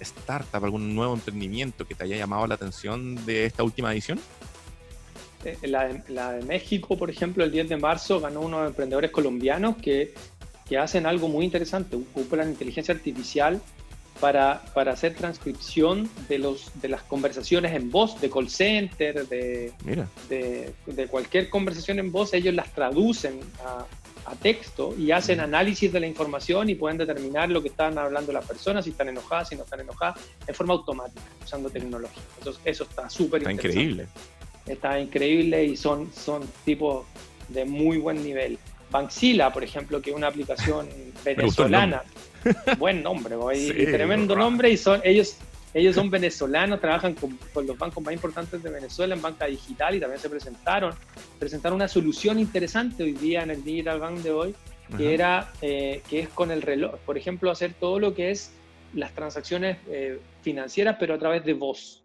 startup, 0.00 0.62
algún 0.62 0.94
nuevo 0.94 1.14
emprendimiento 1.14 1.86
que 1.86 1.94
te 1.94 2.04
haya 2.04 2.16
llamado 2.16 2.46
la 2.46 2.56
atención 2.56 3.24
de 3.24 3.46
esta 3.46 3.62
última 3.62 3.92
edición? 3.92 4.20
Eh, 5.44 5.56
la 5.68 6.32
de, 6.32 6.44
México, 6.44 6.96
por 6.96 7.08
ejemplo, 7.08 7.44
el 7.44 7.52
10 7.52 7.68
de 7.68 7.76
marzo 7.76 8.20
ganó 8.20 8.40
unos 8.40 8.66
emprendedores 8.66 9.10
colombianos 9.10 9.76
que, 9.76 10.14
que 10.68 10.78
hacen 10.78 11.06
algo 11.06 11.28
muy 11.28 11.44
interesante, 11.44 11.96
ocupan 11.96 12.49
inteligencia 12.49 12.94
artificial 12.94 13.61
para, 14.20 14.62
para, 14.75 14.92
hacer 14.92 15.14
transcripción 15.14 16.08
de, 16.28 16.38
los, 16.38 16.70
de 16.80 16.88
las 16.88 17.02
conversaciones 17.02 17.73
en 17.75 17.90
voz, 17.90 18.20
de 18.20 18.30
call 18.30 18.49
center, 18.49 19.28
de, 19.28 19.73
de, 20.28 20.73
de, 20.87 21.06
cualquier 21.06 21.50
conversación 21.50 21.99
en 21.99 22.11
voz, 22.11 22.32
ellos 22.32 22.54
las 22.54 22.73
traducen 22.73 23.40
a, 23.62 23.87
a 24.26 24.35
texto 24.35 24.94
y 24.99 25.12
hacen 25.12 25.40
análisis 25.40 25.92
de 25.92 26.00
la 26.00 26.06
información 26.06 26.68
y 26.68 26.75
pueden 26.75 26.99
determinar 26.99 27.49
lo 27.49 27.62
que 27.62 27.68
están 27.68 27.96
hablando 27.96 28.32
las 28.32 28.44
personas, 28.44 28.85
si 28.85 28.90
están 28.90 29.08
enojadas, 29.08 29.50
si 29.50 29.56
no 29.56 29.62
están 29.62 29.80
enojadas, 29.80 30.20
en 30.46 30.54
forma 30.54 30.75
automática, 30.75 31.23
usando 31.44 31.70
tecnología. 31.70 32.23
Entonces, 32.38 32.61
eso 32.64 32.85
está 32.85 33.08
súper 33.08 33.42
Está 33.42 33.52
increíble. 33.52 34.06
Está 34.66 34.99
increíble 34.99 35.64
y 35.64 35.76
son, 35.76 36.11
son 36.12 36.42
tipos 36.64 37.06
de 37.49 37.64
muy 37.64 37.99
buen 37.99 38.23
nivel. 38.23 38.58
Banxila, 38.90 39.52
por 39.52 39.64
ejemplo, 39.64 40.00
que 40.00 40.11
es 40.11 40.16
una 40.16 40.28
aplicación 40.28 40.88
venezolana. 41.25 42.02
Buen 42.78 43.02
nombre, 43.02 43.37
tremendo 43.87 44.37
nombre 44.37 44.71
y 44.71 44.76
son 44.76 45.00
ellos 45.02 45.37
ellos 45.76 45.95
son 45.95 46.09
venezolanos, 46.09 46.81
trabajan 46.81 47.12
con, 47.12 47.38
los 47.66 47.76
bancos 47.76 48.02
más 48.02 48.14
importantes 48.14 48.62
de 48.62 48.71
Venezuela 48.71 49.14
en 49.14 49.20
banca 49.20 49.44
digital 49.44 49.94
y 49.94 50.01
también 50.01 50.18
se 50.18 50.31
presentaron. 50.31 50.94
Presentaron 51.38 51.77
una 51.77 51.87
solución 51.87 52.38
interesante 52.38 53.03
hoy 53.03 53.12
día 53.12 53.42
en 53.42 53.51
el 53.51 53.62
Digital 53.62 54.01
Bank 54.01 54.20
de 54.20 54.31
hoy, 54.31 54.55
que, 54.96 55.12
era, 55.12 55.53
eh, 55.61 56.01
que 56.09 56.20
es 56.20 56.29
con 56.31 56.51
el 56.51 56.62
reloj. 56.62 56.94
Por 57.05 57.18
ejemplo, 57.18 57.51
hacer 57.51 57.75
todo 57.75 57.99
lo 57.99 58.14
que 58.14 58.31
es 58.31 58.53
las 58.94 59.12
transacciones 59.12 59.77
eh, 59.88 60.18
financieras, 60.40 60.96
pero 60.99 61.12
a 61.12 61.18
través 61.18 61.44
de 61.44 61.53
voz. 61.53 62.03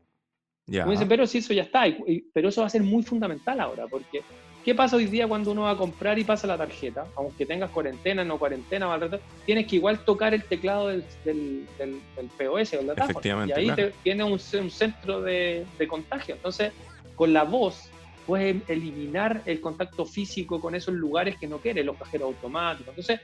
Ya. 0.66 0.86
dicen, 0.86 1.08
pero 1.08 1.26
si 1.26 1.38
eso 1.38 1.54
ya 1.54 1.64
está, 1.64 1.86
pero 2.34 2.50
eso 2.50 2.62
va 2.62 2.68
a 2.68 2.70
ser 2.70 2.84
muy 2.84 3.04
fundamental 3.04 3.60
ahora, 3.62 3.88
porque 3.88 4.22
¿Qué 4.64 4.76
pasa 4.76 4.96
hoy 4.96 5.06
día 5.06 5.28
cuando 5.28 5.52
uno 5.52 5.64
va 5.64 5.72
a 5.72 5.78
comprar 5.78 6.20
y 6.20 6.24
pasa 6.24 6.46
la 6.46 6.58
tarjeta? 6.58 7.08
Aunque 7.16 7.48
tengas 7.48 7.72
cuarentena, 7.72 8.24
no 8.24 8.38
cuarentena, 8.38 8.96
tienes 9.46 9.66
que 9.66 9.78
igual 9.78 10.06
tocar 10.06 10.36
el 10.36 10.44
teclado 10.44 10.90
del, 10.90 11.04
del, 11.26 11.68
POS 12.38 12.74
o 12.76 12.82
la 12.84 13.48
Y 13.48 13.52
ahí 13.52 13.72
tiene 14.04 14.24
un, 14.24 14.40
centro 14.40 15.22
de, 15.22 15.66
contagio. 15.88 16.36
Entonces, 16.36 16.74
con 17.16 17.34
la 17.34 17.44
voz 17.44 17.90
puedes 18.28 18.58
eliminar 18.70 19.42
el 19.48 19.60
contacto 19.60 20.06
físico 20.06 20.62
con 20.62 20.76
esos 20.76 20.94
lugares 20.94 21.38
que 21.38 21.48
no 21.48 21.58
quieres, 21.58 21.84
los 21.84 21.98
cajeros 21.98 22.28
automáticos. 22.28 22.90
Entonces, 22.90 23.20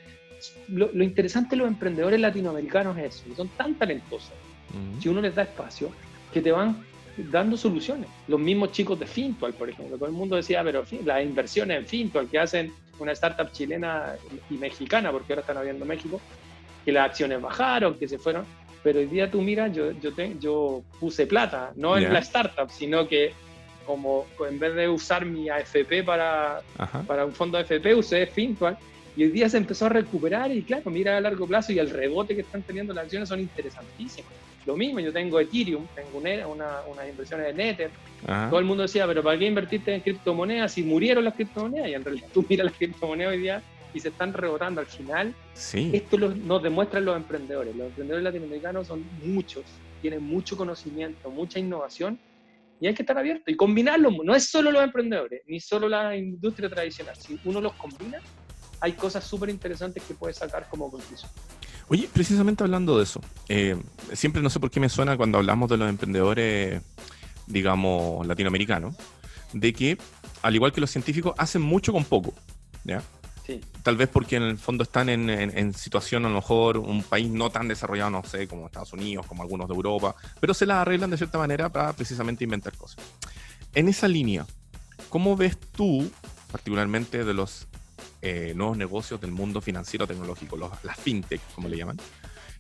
lo, 0.70 1.04
interesante 1.04 1.52
de 1.52 1.58
los 1.58 1.68
emprendedores 1.68 2.20
latinoamericanos 2.20 2.98
es 2.98 3.16
eso, 3.16 3.36
son 3.36 3.50
tan 3.50 3.76
talentosos, 3.76 4.34
si 5.00 5.10
uno 5.10 5.22
les 5.22 5.36
da 5.36 5.44
espacio, 5.44 5.92
que 6.34 6.42
te 6.42 6.52
van 6.52 6.84
dando 7.18 7.58
soluciones. 7.58 8.10
Los 8.28 8.40
mismos 8.40 8.72
chicos 8.72 9.00
de 9.00 9.06
Fintual, 9.06 9.54
por 9.54 9.70
ejemplo, 9.70 9.98
todo 9.98 10.08
el 10.08 10.16
mundo 10.16 10.36
decía, 10.36 10.64
pero 10.64 10.84
las 11.06 11.24
inversiones 11.24 11.78
en 11.80 11.86
Fintual 11.86 12.28
que 12.30 12.40
hacen 12.40 12.74
una 13.00 13.12
startup 13.12 13.52
chilena 13.52 14.16
y 14.50 14.56
mexicana, 14.56 15.12
porque 15.12 15.34
ahora 15.34 15.42
están 15.42 15.58
abriendo 15.58 15.86
México, 15.86 16.20
que 16.86 16.92
las 16.92 17.10
acciones 17.10 17.42
bajaron, 17.42 17.96
que 17.96 18.08
se 18.08 18.18
fueron, 18.18 18.46
pero 18.84 19.00
hoy 19.00 19.08
día 19.08 19.30
tú 19.30 19.42
miras, 19.42 19.74
yo, 19.74 19.92
yo, 19.92 20.12
yo 20.40 20.84
puse 21.00 21.28
plata, 21.28 21.72
no 21.76 21.98
en 21.98 22.12
la 22.14 22.20
startup, 22.20 22.70
sino 22.70 23.08
que 23.08 23.34
como 23.86 24.26
en 24.48 24.60
vez 24.60 24.76
de 24.76 24.90
usar 24.90 25.26
mi 25.26 25.50
AFP 25.50 26.04
para, 26.06 26.62
para 27.08 27.26
un 27.26 27.34
fondo 27.34 27.58
AFP, 27.58 27.96
usé 27.96 28.28
Fintual 28.28 28.78
y 29.18 29.24
hoy 29.24 29.32
día 29.32 29.50
se 29.50 29.58
empezó 29.58 29.88
a 29.88 29.90
recuperar 29.90 30.52
y 30.52 30.62
claro, 30.62 30.92
mira 30.92 31.18
a 31.18 31.22
largo 31.22 31.48
plazo 31.48 31.74
y 31.74 31.80
el 31.80 31.90
rebote 31.90 32.36
que 32.36 32.42
están 32.42 32.62
teniendo 32.62 32.94
las 32.94 33.06
acciones 33.06 33.28
son 33.28 33.40
interesantísimos. 33.40 34.32
Lo 34.68 34.78
mismo, 34.78 35.00
yo 35.00 35.12
tengo 35.12 35.40
Ethereum, 35.40 35.88
tengo 35.96 36.20
una, 36.20 36.82
unas 36.88 37.10
inversiones 37.10 37.48
de 37.48 37.54
Nether. 37.54 37.90
Todo 38.50 38.60
el 38.60 38.66
mundo 38.66 38.84
decía, 38.84 39.08
pero 39.08 39.24
¿para 39.24 39.40
qué 39.40 39.48
invertiste 39.48 39.96
en 39.96 40.02
criptomonedas 40.02 40.72
si 40.72 40.84
murieron 40.84 41.24
las 41.24 41.34
criptomonedas? 41.34 41.90
Y 41.90 41.94
en 41.96 42.04
realidad 42.04 42.28
tú 42.34 42.46
miras 42.48 42.66
las 42.66 42.76
criptomonedas 42.76 43.34
hoy 43.34 43.40
día 43.40 43.64
y 43.92 44.00
se 44.00 44.10
están 44.10 44.34
rebotando. 44.34 44.82
Al 44.82 44.88
final, 44.88 45.34
esto 45.56 46.18
nos 46.18 46.62
demuestran 46.62 47.04
los 47.04 47.18
emprendedores. 47.18 47.76
Los 47.76 47.88
emprendedores 47.88 48.24
latinoamericanos 48.24 48.86
son 48.86 49.04
muchos, 49.24 49.64
tienen 50.00 50.22
mucho 50.22 50.56
conocimiento, 50.56 51.32
mucha 51.32 51.58
innovación 51.58 52.20
y 52.80 52.86
hay 52.86 52.94
que 52.94 53.02
estar 53.02 53.18
abierto 53.18 53.50
y 53.50 53.56
combinarlo. 53.56 54.12
No 54.24 54.36
es 54.36 54.44
solo 54.44 54.70
los 54.70 54.84
emprendedores, 54.84 55.42
ni 55.48 55.60
solo 55.60 55.90
la 55.90 56.16
industria 56.16 56.70
tradicional. 56.70 57.16
Si 57.16 57.40
uno 57.46 57.62
los 57.62 57.74
combina, 57.74 58.20
hay 58.80 58.94
cosas 58.94 59.24
súper 59.24 59.50
interesantes 59.50 60.04
que 60.04 60.14
puedes 60.14 60.38
sacar 60.38 60.68
como 60.70 60.92
conclusión. 60.92 61.30
Oye, 61.90 62.10
precisamente 62.12 62.64
hablando 62.64 62.98
de 62.98 63.04
eso, 63.04 63.22
eh, 63.48 63.78
siempre 64.14 64.42
no 64.42 64.50
sé 64.50 64.60
por 64.60 64.70
qué 64.70 64.80
me 64.80 64.90
suena 64.90 65.16
cuando 65.16 65.38
hablamos 65.38 65.70
de 65.70 65.78
los 65.78 65.90
emprendedores, 65.90 66.82
digamos, 67.46 68.28
latinoamericanos, 68.28 68.96
de 69.54 69.72
que, 69.74 69.98
al 70.42 70.56
igual 70.56 70.74
que 70.74 70.82
los 70.82 70.92
científicos, 70.92 71.34
hacen 71.38 71.62
mucho 71.62 71.94
con 71.94 72.04
poco, 72.04 72.34
¿ya? 72.84 73.02
Sí. 73.46 73.62
Tal 73.84 73.96
vez 73.96 74.10
porque 74.10 74.36
en 74.36 74.44
el 74.44 74.58
fondo 74.58 74.84
están 74.84 75.08
en, 75.08 75.30
en, 75.30 75.74
situación, 75.74 76.26
a 76.26 76.30
lo 76.30 76.36
mejor, 76.36 76.78
un 76.78 77.02
país 77.02 77.30
no 77.30 77.50
tan 77.50 77.70
desarrollado, 77.70 78.10
no 78.10 78.24
sé, 78.26 78.50
como 78.50 78.66
Estados 78.66 78.92
Unidos, 78.92 79.26
como 79.26 79.42
algunos 79.42 79.70
de 79.70 79.74
Europa, 79.74 80.14
pero 80.42 80.54
se 80.54 80.66
las 80.66 80.80
arreglan 80.80 81.10
de 81.10 81.16
cierta 81.16 81.38
manera 81.38 81.70
para 81.70 81.94
precisamente 81.94 82.44
inventar 82.44 82.76
cosas. 82.76 82.98
En 83.74 83.88
esa 83.88 84.10
línea, 84.10 84.46
¿cómo 85.08 85.38
ves 85.38 85.58
tú, 85.72 86.12
particularmente 86.52 87.24
de 87.24 87.34
los 87.34 87.70
eh, 88.28 88.54
nuevos 88.54 88.78
negocios 88.78 89.22
del 89.22 89.32
mundo 89.32 89.62
financiero 89.62 90.06
tecnológico, 90.06 90.58
los, 90.58 90.72
las 90.84 90.98
fintech, 90.98 91.42
como 91.56 91.70
le 91.70 91.78
llaman, 91.78 91.98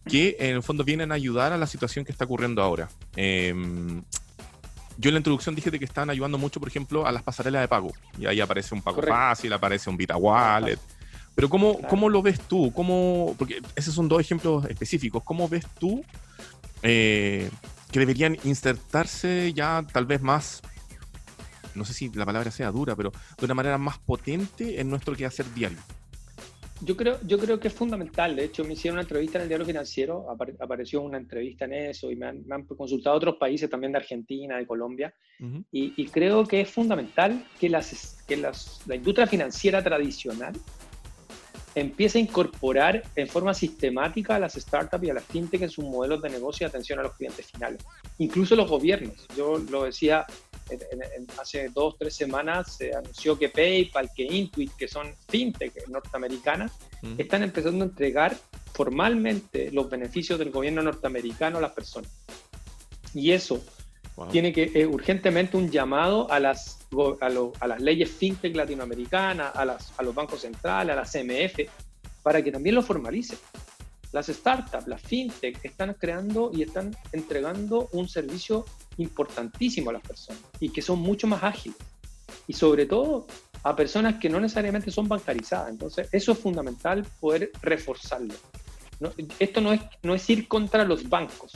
que 0.08 0.38
en 0.40 0.56
el 0.56 0.64
fondo 0.64 0.84
vienen 0.84 1.12
a 1.12 1.16
ayudar 1.16 1.52
a 1.52 1.58
la 1.58 1.68
situación 1.68 2.06
que 2.06 2.12
está 2.12 2.26
ocurriendo 2.26 2.62
ahora. 2.62 2.90
Em, 3.16 4.04
yo 4.98 5.10
en 5.10 5.14
la 5.14 5.20
introducción 5.20 5.54
dije 5.56 5.72
que 5.72 5.86
estaban 5.86 6.10
ayudando 6.10 6.38
mucho, 6.38 6.60
por 6.60 6.70
ejemplo, 6.70 7.06
a 7.06 7.12
las 7.12 7.24
pasarelas 7.24 7.62
de 7.62 7.68
pago. 7.68 7.92
Y 8.18 8.26
ahí 8.26 8.40
aparece 8.40 8.74
un 8.74 8.82
pago 8.82 9.02
fácil, 9.02 9.54
aparece 9.54 9.90
un 9.90 9.98
Vita 9.98 10.18
Wallet. 10.18 10.80
Pero 11.36 11.50
¿cómo, 11.50 11.80
¿cómo 11.82 12.10
lo 12.10 12.22
ves 12.24 12.40
tú? 12.42 12.72
¿Cómo, 12.74 13.36
porque 13.38 13.62
esos 13.76 13.94
son 13.94 14.08
dos 14.08 14.20
ejemplos 14.20 14.66
específicos. 14.66 15.24
¿Cómo 15.24 15.48
ves 15.48 15.66
tú 15.80 16.04
eh, 16.82 17.52
que 17.92 18.00
deberían 18.00 18.38
insertarse 18.44 19.54
ya 19.54 19.86
tal 19.92 20.06
vez 20.06 20.22
más 20.22 20.62
no 21.78 21.86
sé 21.86 21.94
si 21.94 22.10
la 22.10 22.26
palabra 22.26 22.52
sea 22.52 22.72
dura, 22.72 22.96
pero 22.96 23.12
de 23.38 23.46
una 23.46 23.54
manera 23.54 23.78
más 23.78 24.00
potente 24.00 24.82
en 24.82 24.90
nuestro 24.90 25.16
quehacer 25.16 25.46
diario? 25.54 25.80
Yo 26.82 26.96
creo, 26.96 27.18
yo 27.26 27.40
creo 27.40 27.60
que 27.60 27.70
es 27.70 27.74
fundamental. 27.74 28.36
De 28.36 28.46
hecho, 28.46 28.64
me 28.64 28.74
hicieron 28.74 28.96
una 28.96 29.02
entrevista 29.02 29.40
en 29.40 29.44
el 29.44 29.48
diario 29.48 29.66
financiero, 29.66 30.28
apareció 30.60 31.02
una 31.02 31.18
entrevista 31.18 31.66
en 31.66 31.74
eso 31.74 32.12
y 32.12 32.16
me 32.16 32.28
han, 32.28 32.64
consultado 32.66 33.16
otros 33.16 33.36
países 33.38 33.70
también 33.70 33.92
de 33.94 34.00
Argentina, 34.00 34.58
de 34.58 34.68
Colombia. 34.68 35.14
y, 35.72 36.06
creo 36.08 36.46
que 36.46 36.62
es 36.62 36.70
fundamental 36.70 37.48
que, 37.60 37.70
las, 37.70 38.24
que 38.28 38.38
las, 38.38 38.82
la 38.86 38.96
industria 38.96 39.26
financiera 39.26 39.84
tradicional 39.84 40.54
empieza 41.80 42.18
a 42.18 42.22
incorporar 42.22 43.04
en 43.16 43.28
forma 43.28 43.54
sistemática 43.54 44.36
a 44.36 44.40
las 44.40 44.54
startups 44.54 45.04
y 45.04 45.10
a 45.12 45.14
las 45.14 45.24
fintech 45.24 45.62
en 45.62 45.70
sus 45.70 45.86
modelos 45.86 46.22
de 46.22 46.30
negocio 46.30 46.66
y 46.66 46.68
atención 46.68 47.00
a 47.00 47.04
los 47.04 47.14
clientes 47.14 47.46
finales. 47.46 47.86
Incluso 48.18 48.56
los 48.56 48.70
gobiernos. 48.70 49.28
Yo 49.36 49.60
lo 49.70 49.84
decía 49.84 50.26
hace 51.40 51.70
dos, 51.70 51.96
tres 51.98 52.16
semanas, 52.16 52.78
se 52.78 52.96
anunció 52.96 53.38
que 53.38 53.50
PayPal, 53.50 54.10
que 54.16 54.24
Intuit, 54.24 54.72
que 54.76 54.88
son 54.88 55.14
fintech 55.30 55.88
norteamericanas, 55.88 56.72
están 57.18 57.44
empezando 57.44 57.86
a 57.86 57.88
entregar 57.88 58.36
formalmente 58.74 59.72
los 59.72 59.90
beneficios 59.90 60.38
del 60.40 60.52
gobierno 60.52 60.82
norteamericano 60.82 61.58
a 61.58 61.62
las 61.62 61.72
personas. 61.72 62.12
Y 63.14 63.32
eso 63.32 63.64
tiene 64.32 64.52
que 64.52 64.72
eh, 64.74 64.86
urgentemente 64.86 65.58
un 65.58 65.70
llamado 65.70 66.30
a 66.32 66.40
las, 66.40 66.80
a, 67.22 67.68
las 67.68 67.82
leyes 67.82 68.10
fintech 68.10 68.56
latinoamericanas, 68.56 69.56
a, 69.56 69.66
las, 69.66 69.94
a 69.98 70.04
los 70.04 70.16
bancos 70.16 70.42
centrales, 70.42 70.94
a 70.94 70.96
la 70.96 71.04
CMF, 71.04 71.70
para 72.24 72.42
que 72.42 72.52
también 72.52 72.76
lo 72.76 72.82
formalicen. 72.82 73.38
Las 74.12 74.28
startups, 74.28 74.88
las 74.88 75.02
fintech, 75.02 75.64
están 75.64 75.94
creando 75.94 76.52
y 76.54 76.64
están 76.64 76.96
entregando 77.12 77.90
un 77.92 78.08
servicio 78.08 78.66
importantísimo 78.98 79.90
a 79.90 79.94
las 79.94 80.02
personas 80.02 80.42
y 80.60 80.70
que 80.70 80.82
son 80.82 81.00
mucho 81.00 81.28
más 81.28 81.44
ágiles. 81.44 81.78
Y 82.48 82.54
sobre 82.54 82.86
todo 82.86 83.28
a 83.64 83.76
personas 83.76 84.16
que 84.16 84.30
no 84.30 84.40
necesariamente 84.40 84.92
son 84.92 85.08
bancarizadas. 85.08 85.70
Entonces, 85.70 86.08
eso 86.12 86.32
es 86.32 86.40
fundamental 86.40 87.06
poder 87.20 87.52
reforzarlo. 87.62 88.34
esto 89.40 89.62
no 89.62 89.74
es, 89.74 89.82
no 90.04 90.16
es 90.16 90.30
ir 90.30 90.48
contra 90.48 90.86
los 90.86 91.08
bancos. 91.10 91.52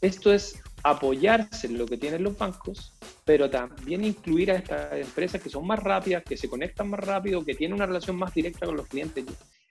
Esto 0.00 0.32
es 0.32 0.60
apoyarse 0.82 1.66
en 1.66 1.78
lo 1.78 1.86
que 1.86 1.96
tienen 1.96 2.24
los 2.24 2.36
bancos, 2.36 2.94
pero 3.24 3.50
también 3.50 4.04
incluir 4.04 4.50
a 4.50 4.56
estas 4.56 4.92
empresas 4.94 5.42
que 5.42 5.50
son 5.50 5.66
más 5.66 5.78
rápidas, 5.78 6.22
que 6.24 6.36
se 6.36 6.48
conectan 6.48 6.88
más 6.88 7.00
rápido, 7.00 7.44
que 7.44 7.54
tienen 7.54 7.74
una 7.74 7.86
relación 7.86 8.16
más 8.16 8.32
directa 8.32 8.66
con 8.66 8.76
los 8.76 8.86
clientes. 8.86 9.24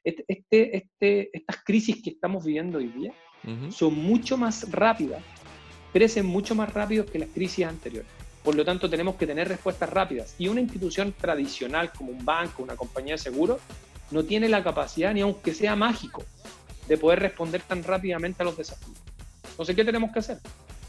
Este, 0.09 0.25
este, 0.27 0.77
este 0.77 1.37
estas 1.37 1.57
crisis 1.63 2.01
que 2.01 2.09
estamos 2.11 2.43
viviendo 2.43 2.79
hoy 2.79 2.87
día 2.87 3.13
son 3.71 3.95
mucho 3.95 4.37
más 4.37 4.69
rápidas, 4.71 5.23
crecen 5.93 6.25
mucho 6.25 6.55
más 6.55 6.73
rápido 6.73 7.05
que 7.05 7.19
las 7.19 7.29
crisis 7.29 7.65
anteriores. 7.65 8.09
Por 8.43 8.55
lo 8.55 8.65
tanto, 8.65 8.89
tenemos 8.89 9.15
que 9.15 9.27
tener 9.27 9.47
respuestas 9.47 9.89
rápidas. 9.89 10.35
Y 10.37 10.47
una 10.47 10.61
institución 10.61 11.13
tradicional 11.13 11.91
como 11.93 12.11
un 12.11 12.25
banco, 12.25 12.63
una 12.63 12.75
compañía 12.75 13.13
de 13.13 13.17
seguros, 13.19 13.61
no 14.11 14.23
tiene 14.23 14.49
la 14.49 14.63
capacidad, 14.63 15.13
ni 15.13 15.21
aunque 15.21 15.53
sea 15.53 15.75
mágico, 15.75 16.23
de 16.87 16.97
poder 16.97 17.19
responder 17.19 17.61
tan 17.61 17.83
rápidamente 17.83 18.41
a 18.41 18.45
los 18.45 18.57
desafíos. 18.57 18.97
Entonces, 19.51 19.75
¿qué 19.75 19.85
tenemos 19.85 20.11
que 20.11 20.19
hacer? 20.19 20.37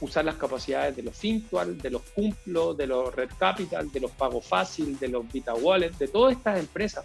usar 0.00 0.24
las 0.24 0.36
capacidades 0.36 0.96
de 0.96 1.02
los 1.02 1.14
Fintual, 1.14 1.76
de 1.76 1.90
los 1.90 2.00
Cumplo, 2.14 2.72
de 2.72 2.86
los 2.86 3.14
Red 3.14 3.28
Capital, 3.38 3.92
de 3.92 4.00
los 4.00 4.10
Pago 4.12 4.40
Fácil, 4.40 4.98
de 4.98 5.08
los 5.08 5.30
Vita 5.30 5.52
Wallet, 5.54 5.90
de 5.90 6.08
todas 6.08 6.34
estas 6.34 6.58
empresas 6.58 7.04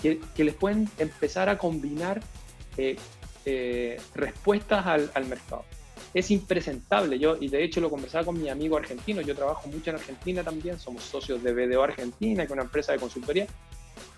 que, 0.00 0.20
les 0.36 0.54
pueden 0.54 0.88
empezar 0.98 1.48
a 1.48 1.58
combinar 1.58 2.20
eh, 2.76 2.96
eh, 3.44 4.00
respuestas 4.14 4.86
al, 4.86 5.10
al, 5.14 5.26
mercado. 5.26 5.64
Es 6.14 6.30
impresentable, 6.30 7.18
yo, 7.18 7.36
y 7.40 7.48
de 7.48 7.64
hecho 7.64 7.80
lo 7.80 7.90
conversaba 7.90 8.24
con 8.24 8.40
mi 8.40 8.48
amigo 8.48 8.76
argentino, 8.76 9.20
yo 9.20 9.34
trabajo 9.34 9.68
mucho 9.68 9.90
en 9.90 9.96
Argentina 9.96 10.42
también, 10.42 10.78
somos 10.78 11.02
socios 11.02 11.42
de 11.42 11.52
BDO 11.52 11.82
Argentina, 11.82 12.42
que 12.42 12.46
es 12.46 12.52
una 12.52 12.62
empresa 12.62 12.92
de 12.92 12.98
consultoría. 12.98 13.46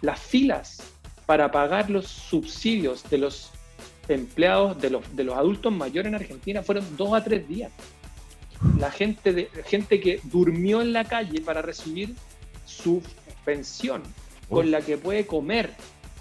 Las 0.01 0.21
filas 0.21 0.83
para 1.27 1.51
pagar 1.51 1.91
los 1.91 2.07
subsidios 2.07 3.09
de 3.11 3.19
los 3.19 3.51
empleados, 4.09 4.81
de 4.81 4.91
los, 4.91 5.17
de 5.17 5.25
los 5.25 5.37
adultos 5.37 5.73
mayores 5.73 6.09
en 6.09 6.17
Argentina 6.17 6.63
fueron 6.63 6.85
dos 6.97 7.15
a 7.15 7.25
tres 7.25 7.49
días 7.49 7.71
la 8.79 8.91
gente, 8.91 9.33
de, 9.33 9.51
gente 9.67 10.01
que 10.01 10.21
durmió 10.25 10.81
en 10.81 10.93
la 10.93 11.05
calle 11.05 11.41
para 11.41 11.63
recibir 11.63 12.15
su 12.65 13.03
pensión 13.45 14.03
con 14.49 14.71
la 14.71 14.81
que 14.81 14.99
puede 14.99 15.27
comer. 15.27 15.71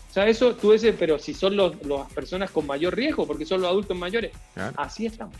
O 0.10 0.14
sea, 0.14 0.28
eso 0.28 0.56
tú 0.56 0.72
dices, 0.72 0.96
pero 0.98 1.18
si 1.18 1.34
son 1.34 1.58
las 1.58 2.12
personas 2.14 2.52
con 2.52 2.68
mayor 2.68 2.96
riesgo, 2.96 3.26
porque 3.26 3.46
son 3.46 3.62
los 3.62 3.70
adultos 3.70 3.98
mayores, 3.98 4.32
así 4.76 5.06
estamos. 5.06 5.36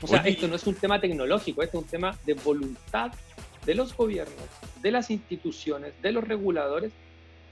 O 0.00 0.06
sea, 0.06 0.22
esto 0.22 0.48
no 0.48 0.56
es 0.56 0.66
un 0.66 0.74
tema 0.74 1.00
tecnológico, 1.00 1.62
esto 1.62 1.78
es 1.78 1.84
un 1.84 1.90
tema 1.90 2.16
de 2.24 2.34
voluntad 2.34 3.12
de 3.64 3.74
los 3.74 3.96
gobiernos, 3.96 4.34
de 4.80 4.90
las 4.90 5.10
instituciones, 5.10 5.92
de 6.02 6.10
los 6.10 6.26
reguladores, 6.26 6.92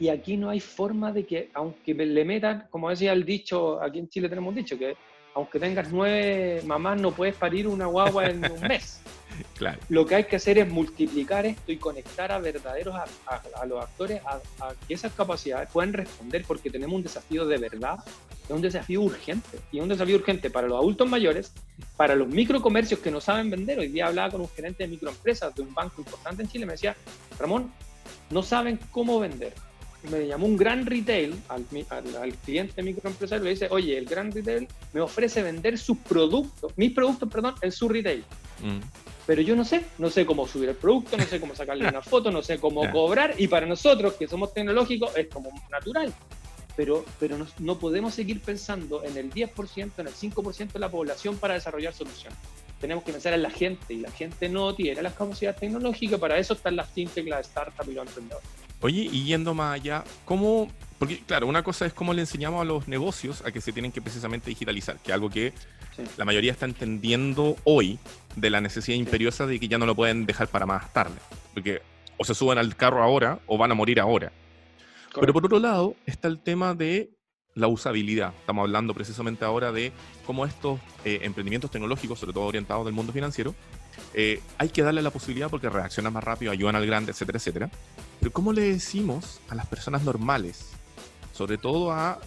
y 0.00 0.08
aquí 0.08 0.36
no 0.36 0.48
hay 0.48 0.60
forma 0.60 1.12
de 1.12 1.26
que, 1.26 1.50
aunque 1.52 1.94
le 1.94 2.24
metan, 2.24 2.66
como 2.70 2.88
decía 2.88 3.12
el 3.12 3.24
dicho, 3.24 3.80
aquí 3.82 3.98
en 3.98 4.08
Chile 4.08 4.28
tenemos 4.28 4.48
un 4.48 4.54
dicho, 4.56 4.78
que 4.78 4.96
aunque 5.34 5.60
tengas 5.60 5.92
nueve 5.92 6.62
mamás, 6.64 7.00
no 7.00 7.12
puedes 7.12 7.36
parir 7.36 7.68
una 7.68 7.86
guagua 7.86 8.26
en 8.26 8.50
un 8.50 8.60
mes. 8.68 9.02
Claro. 9.56 9.78
Lo 9.88 10.06
que 10.06 10.14
hay 10.14 10.24
que 10.24 10.36
hacer 10.36 10.58
es 10.58 10.68
multiplicar 10.68 11.44
esto 11.44 11.72
y 11.72 11.76
conectar 11.76 12.32
a 12.32 12.38
verdaderos, 12.38 12.94
a, 12.94 13.66
los 13.66 13.82
actores, 13.82 14.22
a, 14.24 14.40
que 14.86 14.94
esas 14.94 15.12
capacidades 15.12 15.68
puedan 15.70 15.92
responder, 15.92 16.44
porque 16.46 16.70
tenemos 16.70 16.96
un 16.96 17.02
desafío 17.02 17.46
de 17.46 17.58
verdad, 17.58 17.98
es 18.44 18.50
un 18.50 18.62
desafío 18.62 19.02
urgente, 19.02 19.58
y 19.70 19.78
es 19.78 19.82
un 19.82 19.88
desafío 19.88 20.16
urgente 20.16 20.50
para 20.50 20.66
los 20.66 20.78
adultos 20.78 21.08
mayores, 21.08 21.52
para 21.96 22.14
los 22.14 22.28
microcomercios 22.28 23.00
que 23.00 23.10
no 23.10 23.20
saben 23.20 23.50
vender. 23.50 23.78
Hoy 23.78 23.88
día 23.88 24.06
hablaba 24.06 24.30
con 24.30 24.40
un 24.40 24.48
gerente 24.48 24.84
de 24.84 24.88
microempresas 24.88 25.54
de 25.54 25.62
un 25.62 25.74
banco 25.74 26.00
importante 26.00 26.42
en 26.42 26.48
Chile, 26.48 26.66
me 26.66 26.72
decía, 26.72 26.96
Ramón, 27.38 27.70
no 28.30 28.42
saben 28.42 28.78
cómo 28.90 29.20
vender 29.20 29.52
me 30.08 30.26
llamó 30.26 30.46
un 30.46 30.56
gran 30.56 30.86
retail 30.86 31.38
al, 31.48 31.66
al, 31.90 32.34
cliente 32.36 32.82
microempresario 32.82 33.42
y 33.42 33.44
le 33.44 33.50
dice, 33.50 33.68
oye, 33.70 33.98
el 33.98 34.06
gran 34.06 34.32
retail 34.32 34.66
me 34.92 35.00
ofrece 35.00 35.42
vender 35.42 35.78
sus 35.78 35.98
productos, 35.98 36.72
mis 36.76 36.92
productos, 36.92 37.28
perdón, 37.30 37.54
en 37.60 37.72
su 37.72 37.88
retail. 37.88 38.24
Mm. 38.62 38.78
Pero 39.30 39.42
yo 39.42 39.54
no 39.54 39.64
sé, 39.64 39.84
no 39.98 40.10
sé 40.10 40.26
cómo 40.26 40.44
subir 40.48 40.70
el 40.70 40.74
producto, 40.74 41.16
no 41.16 41.22
sé 41.22 41.38
cómo 41.38 41.54
sacarle 41.54 41.86
una 41.86 42.02
foto, 42.02 42.32
no 42.32 42.42
sé 42.42 42.58
cómo 42.58 42.90
cobrar 42.90 43.32
y 43.38 43.46
para 43.46 43.64
nosotros 43.64 44.14
que 44.14 44.26
somos 44.26 44.52
tecnológicos 44.52 45.16
es 45.16 45.28
como 45.28 45.52
natural. 45.70 46.12
Pero, 46.74 47.04
pero 47.20 47.38
no, 47.38 47.46
no 47.60 47.78
podemos 47.78 48.12
seguir 48.12 48.40
pensando 48.40 49.04
en 49.04 49.16
el 49.16 49.32
10%, 49.32 49.92
en 49.98 50.06
el 50.08 50.12
5% 50.12 50.72
de 50.72 50.78
la 50.80 50.90
población 50.90 51.36
para 51.36 51.54
desarrollar 51.54 51.94
soluciones 51.94 52.36
tenemos 52.80 53.04
que 53.04 53.12
pensar 53.12 53.32
en 53.34 53.42
la 53.42 53.50
gente 53.50 53.94
y 53.94 53.98
la 53.98 54.10
gente 54.10 54.48
no 54.48 54.74
tiene 54.74 55.00
las 55.00 55.12
capacidades 55.12 55.60
tecnológicas, 55.60 56.18
para 56.18 56.36
eso 56.36 56.54
están 56.54 56.74
las 56.74 56.88
fintech, 56.88 57.28
las 57.28 57.46
startups 57.46 57.88
y 57.88 57.92
los 57.92 58.08
emprendedores. 58.08 58.48
Oye, 58.80 59.02
y 59.12 59.24
yendo 59.24 59.54
más 59.54 59.74
allá, 59.74 60.02
¿cómo? 60.24 60.68
Porque, 60.98 61.20
claro, 61.20 61.46
una 61.46 61.62
cosa 61.62 61.84
es 61.84 61.92
cómo 61.92 62.14
le 62.14 62.22
enseñamos 62.22 62.62
a 62.62 62.64
los 62.64 62.88
negocios 62.88 63.42
a 63.44 63.52
que 63.52 63.60
se 63.60 63.72
tienen 63.72 63.92
que 63.92 64.00
precisamente 64.00 64.48
digitalizar, 64.48 64.96
que 64.96 65.12
es 65.12 65.14
algo 65.14 65.28
que 65.28 65.52
la 66.16 66.24
mayoría 66.24 66.52
está 66.52 66.66
entendiendo 66.66 67.56
hoy 67.64 67.98
de 68.36 68.50
la 68.50 68.60
necesidad 68.60 68.96
imperiosa 68.96 69.46
de 69.46 69.58
que 69.58 69.68
ya 69.68 69.78
no 69.78 69.86
lo 69.86 69.94
pueden 69.94 70.26
dejar 70.26 70.48
para 70.48 70.66
más 70.66 70.92
tarde. 70.92 71.16
Porque 71.54 71.82
o 72.16 72.24
se 72.24 72.34
suben 72.34 72.58
al 72.58 72.76
carro 72.76 73.02
ahora 73.02 73.40
o 73.46 73.56
van 73.56 73.72
a 73.72 73.74
morir 73.74 74.00
ahora. 74.00 74.32
Pero 75.18 75.32
por 75.32 75.44
otro 75.44 75.58
lado 75.58 75.96
está 76.06 76.28
el 76.28 76.38
tema 76.40 76.74
de 76.74 77.10
la 77.54 77.66
usabilidad. 77.66 78.32
Estamos 78.38 78.62
hablando 78.62 78.94
precisamente 78.94 79.44
ahora 79.44 79.72
de 79.72 79.92
cómo 80.24 80.46
estos 80.46 80.78
eh, 81.04 81.20
emprendimientos 81.22 81.70
tecnológicos, 81.70 82.18
sobre 82.18 82.32
todo 82.32 82.44
orientados 82.44 82.84
del 82.84 82.94
mundo 82.94 83.12
financiero, 83.12 83.54
eh, 84.14 84.40
hay 84.58 84.68
que 84.68 84.82
darle 84.82 85.02
la 85.02 85.10
posibilidad 85.10 85.50
porque 85.50 85.68
reaccionan 85.68 86.12
más 86.12 86.22
rápido, 86.22 86.52
ayudan 86.52 86.76
al 86.76 86.86
grande, 86.86 87.12
etcétera, 87.12 87.38
etcétera. 87.38 87.70
Pero 88.20 88.32
¿cómo 88.32 88.52
le 88.52 88.62
decimos 88.62 89.40
a 89.48 89.54
las 89.54 89.66
personas 89.66 90.02
normales, 90.02 90.70
sobre 91.32 91.58
todo 91.58 91.90
a 91.92 92.20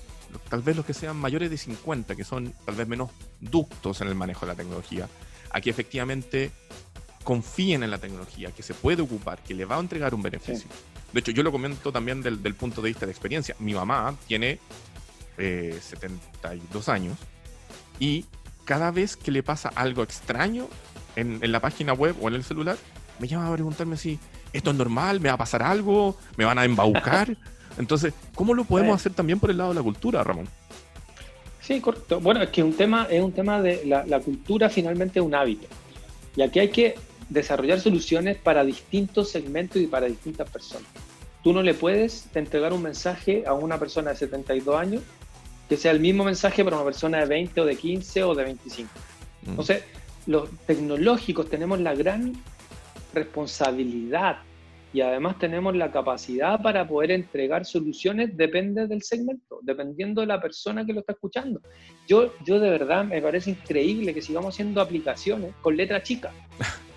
tal 0.50 0.62
vez 0.62 0.76
los 0.76 0.86
que 0.86 0.94
sean 0.94 1.18
mayores 1.18 1.50
de 1.50 1.58
50, 1.58 2.16
que 2.16 2.24
son 2.24 2.54
tal 2.66 2.76
vez 2.76 2.88
menos 2.88 3.12
ductos 3.40 4.02
en 4.02 4.08
el 4.08 4.16
manejo 4.16 4.46
de 4.46 4.52
la 4.52 4.56
tecnología, 4.56 5.08
a 5.52 5.62
que 5.62 5.70
efectivamente 5.70 6.52
confíen 7.24 7.84
en 7.84 7.92
la 7.92 7.98
tecnología, 7.98 8.52
que 8.52 8.64
se 8.64 8.74
puede 8.74 9.02
ocupar, 9.02 9.42
que 9.44 9.54
le 9.54 9.66
va 9.66 9.78
a 9.78 9.80
entregar 9.80 10.14
un 10.14 10.22
beneficio? 10.22 10.70
De 11.12 11.20
hecho, 11.20 11.32
yo 11.32 11.44
lo 11.44 11.52
comento 11.52 11.92
también 11.92 12.22
del, 12.22 12.42
del 12.42 12.56
punto 12.56 12.82
de 12.82 12.90
vista 12.90 13.06
de 13.06 13.12
experiencia. 13.12 13.56
Mi 13.60 13.74
mamá 13.74 14.16
tiene 14.28 14.60
72 15.38 16.88
eh, 16.88 16.92
años, 16.92 17.18
y 18.00 18.26
cada 18.66 18.92
vez 18.92 19.16
que 19.16 19.32
le 19.32 19.44
pasa 19.44 19.70
algo 19.76 20.04
extraño 20.04 20.68
en, 21.16 21.52
la 21.52 21.60
página 21.60 21.94
web 21.94 22.16
o 22.22 22.28
en 22.28 22.36
el 22.36 22.44
celular, 22.44 22.78
me 23.20 23.28
llama 23.28 23.48
a 23.48 23.54
preguntarme 23.54 23.98
si 23.98 24.20
esto 24.52 24.72
es 24.72 24.76
normal, 24.76 25.20
me 25.20 25.30
va 25.30 25.36
a 25.36 25.38
pasar 25.38 25.64
algo, 25.64 26.18
me 26.38 26.46
van 26.46 26.60
a 26.60 26.66
embaucar. 26.66 27.38
Entonces, 27.78 28.14
¿cómo 28.36 28.54
lo 28.54 28.64
podemos 28.64 28.96
hacer 28.96 29.14
también 29.14 29.40
por 29.40 29.50
el 29.50 29.58
lado 29.58 29.70
de 29.70 29.76
la 29.76 29.84
cultura, 29.84 30.24
Ramón? 30.24 30.48
Sí, 31.62 31.80
correcto. 31.80 32.20
Bueno, 32.20 32.42
es 32.42 32.50
que 32.50 32.62
un 32.62 32.74
tema, 32.74 33.08
es 33.10 33.22
un 33.22 33.32
tema 33.32 33.62
de 33.62 33.86
la, 33.86 34.06
la 34.06 34.20
cultura 34.20 34.70
finalmente 34.70 35.20
es 35.20 35.26
un 35.26 35.34
hábito. 35.34 35.68
Y 36.36 36.42
aquí 36.42 36.60
hay 36.60 36.70
que 36.70 36.96
desarrollar 37.30 37.80
soluciones 37.80 38.38
para 38.38 38.64
distintos 38.64 39.30
segmentos 39.30 39.82
y 39.82 39.88
para 39.88 40.08
distintas 40.08 40.50
personas. 40.50 40.88
Tú 41.44 41.54
no 41.54 41.62
le 41.62 41.74
puedes 41.74 42.28
entregar 42.36 42.74
un 42.74 42.82
mensaje 42.82 43.44
a 43.46 43.54
una 43.54 43.78
persona 43.78 44.12
de 44.12 44.18
72 44.18 44.76
años 44.76 45.02
que 45.68 45.78
sea 45.78 45.92
el 45.92 46.00
mismo 46.00 46.24
mensaje 46.24 46.64
para 46.64 46.78
una 46.78 46.86
persona 46.86 47.20
de 47.20 47.26
20 47.26 47.62
o 47.62 47.66
de 47.66 47.76
15 47.76 48.24
o 48.24 48.36
de 48.36 48.44
25. 48.44 48.90
Mm. 49.42 49.50
Entonces, 49.50 49.84
los 50.26 50.50
tecnológicos 50.66 51.50
tenemos 51.50 51.80
la 51.80 51.96
gran 51.96 52.34
responsabilidad 53.14 54.38
y 54.94 55.02
además 55.02 55.40
tenemos 55.40 55.76
la 55.76 55.92
capacidad 55.92 56.62
para 56.62 56.88
poder 56.88 57.12
entregar 57.12 57.66
soluciones, 57.66 58.38
depende 58.38 58.88
del 58.88 59.02
segmento, 59.02 59.60
dependiendo 59.64 60.22
de 60.22 60.28
la 60.28 60.40
persona 60.40 60.86
que 60.86 60.94
lo 60.94 61.00
está 61.00 61.14
escuchando. 61.14 61.60
Yo, 62.08 62.34
yo 62.46 62.60
de 62.60 62.70
verdad 62.70 63.04
me 63.04 63.20
parece 63.20 63.50
increíble 63.50 64.14
que 64.14 64.22
sigamos 64.22 64.54
haciendo 64.54 64.80
aplicaciones 64.82 65.54
con 65.62 65.76
letra 65.76 66.02
chica. 66.04 66.32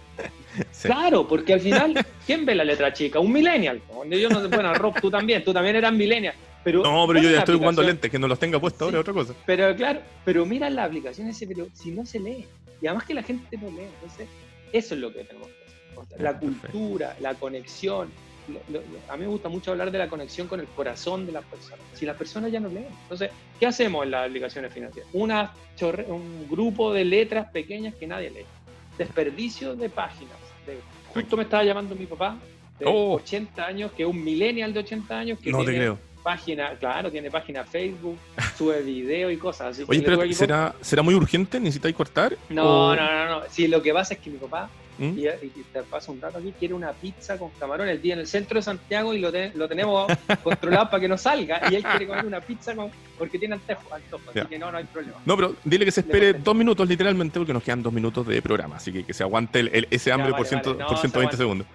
Claro, 0.82 1.28
porque 1.28 1.52
al 1.52 1.60
final, 1.60 2.06
¿quién 2.24 2.46
ve 2.46 2.54
la 2.54 2.64
letra 2.64 2.90
chica? 2.90 3.20
Un 3.20 3.30
millennial. 3.30 3.82
Yo 4.10 4.28
no, 4.30 4.48
bueno, 4.48 4.72
Rob, 4.72 4.98
tú 5.00 5.10
también, 5.10 5.44
tú 5.44 5.52
también 5.52 5.76
eras 5.76 5.92
millennial 5.92 6.34
Pero, 6.64 6.82
no, 6.82 7.06
pero 7.06 7.20
yo 7.20 7.30
ya 7.30 7.40
estoy 7.40 7.58
jugando 7.58 7.82
lentes, 7.82 8.10
que 8.10 8.18
no 8.18 8.26
los 8.26 8.38
tenga 8.38 8.58
puestos 8.58 8.82
ahora 8.82 8.96
es 8.96 9.00
otra 9.02 9.12
cosa. 9.12 9.34
Pero 9.44 9.76
claro, 9.76 10.00
pero 10.24 10.46
mira 10.46 10.70
la 10.70 10.84
aplicación 10.84 11.28
ese, 11.28 11.46
pero 11.46 11.66
si 11.74 11.90
no 11.90 12.06
se 12.06 12.20
lee. 12.20 12.46
Y 12.80 12.86
además 12.86 13.04
que 13.04 13.14
la 13.14 13.22
gente 13.22 13.56
no 13.58 13.68
lee. 13.70 13.88
Entonces, 13.96 14.28
eso 14.72 14.94
es 14.94 15.00
lo 15.00 15.12
que 15.12 15.24
tenemos 15.24 15.48
que 15.48 15.54
hacer. 15.54 15.65
La 16.18 16.38
cultura, 16.38 17.16
la 17.20 17.34
conexión. 17.34 18.10
a 19.08 19.16
mí 19.16 19.22
me 19.22 19.26
gusta 19.26 19.48
mucho 19.48 19.72
hablar 19.72 19.90
de 19.90 19.98
la 19.98 20.08
conexión 20.08 20.46
con 20.48 20.60
el 20.60 20.66
corazón 20.66 21.26
de 21.26 21.32
las 21.32 21.44
personas. 21.44 21.80
Si 21.94 22.06
las 22.06 22.16
personas 22.16 22.52
ya 22.52 22.60
no 22.60 22.68
leen. 22.68 22.88
Entonces, 23.02 23.30
¿qué 23.58 23.66
hacemos 23.66 24.04
en 24.04 24.12
las 24.12 24.28
aplicaciones 24.28 24.72
financieras? 24.72 25.10
Una 25.12 25.52
un 26.08 26.46
grupo 26.48 26.92
de 26.92 27.04
letras 27.04 27.50
pequeñas 27.50 27.94
que 27.94 28.06
nadie 28.06 28.30
lee. 28.30 28.46
Desperdicio 28.98 29.76
de 29.76 29.88
páginas. 29.90 30.36
justo 31.12 31.36
me 31.36 31.42
estaba 31.42 31.64
llamando 31.64 31.94
mi 31.94 32.06
papá 32.06 32.36
de 32.78 32.86
80 32.86 33.64
años, 33.64 33.92
que 33.92 34.02
es 34.02 34.08
un 34.08 34.22
millennial 34.22 34.72
de 34.72 34.80
80 34.80 35.18
años, 35.18 35.38
que 35.38 35.50
no 35.50 35.64
te 35.64 35.74
creo 35.74 35.98
página, 36.26 36.74
claro, 36.80 37.08
tiene 37.08 37.30
página 37.30 37.62
Facebook, 37.62 38.18
sube 38.58 38.82
video 38.82 39.30
y 39.30 39.36
cosas. 39.36 39.80
Oye, 39.86 40.02
pero 40.02 40.20
¿será, 40.32 40.74
¿será 40.80 41.00
muy 41.00 41.14
urgente? 41.14 41.60
¿Necesitáis 41.60 41.94
cortar? 41.94 42.36
No, 42.48 42.96
no, 42.96 43.04
no, 43.06 43.26
no. 43.26 43.42
Sí, 43.48 43.68
lo 43.68 43.80
que 43.80 43.92
pasa 43.92 44.14
es 44.14 44.20
que 44.20 44.30
mi 44.30 44.38
papá, 44.38 44.68
¿Mm? 44.98 45.18
y, 45.18 45.48
te 45.72 45.82
paso 45.82 46.12
un 46.12 46.20
rato 46.20 46.38
aquí, 46.38 46.52
quiere 46.58 46.74
una 46.74 46.92
pizza 46.92 47.38
con 47.38 47.50
camarón 47.58 47.88
el 47.88 48.00
día 48.00 48.14
en 48.14 48.20
el 48.20 48.26
centro 48.26 48.58
de 48.58 48.62
Santiago 48.62 49.12
y 49.12 49.18
lo, 49.18 49.30
lo 49.54 49.68
tenemos 49.68 50.10
controlado 50.42 50.90
para 50.90 51.00
que 51.00 51.08
no 51.08 51.18
salga. 51.18 51.60
Y 51.70 51.74
él 51.74 51.82
quiere 51.82 52.06
comer 52.06 52.26
una 52.26 52.40
pizza 52.40 52.74
porque 53.18 53.38
tiene 53.38 53.54
antejo, 53.54 53.82
así 53.92 54.46
que 54.46 54.58
no, 54.58 54.70
no 54.72 54.78
hay 54.78 54.84
problema. 54.84 55.18
No, 55.24 55.36
pero 55.36 55.54
dile 55.64 55.84
que 55.84 55.90
se 55.90 56.00
espere 56.00 56.34
dos 56.34 56.54
minutos 56.54 56.88
literalmente 56.88 57.38
porque 57.38 57.52
nos 57.52 57.62
quedan 57.62 57.82
dos 57.82 57.92
minutos 57.92 58.26
de 58.26 58.40
programa, 58.42 58.76
así 58.76 58.92
que 58.92 59.04
que 59.04 59.14
se 59.14 59.22
aguante 59.22 59.60
el, 59.60 59.86
ese 59.90 60.12
hambre 60.12 60.32
por, 60.32 60.46
ciento, 60.46 60.76
por 60.76 60.98
120 60.98 61.36
segundos. 61.36 61.66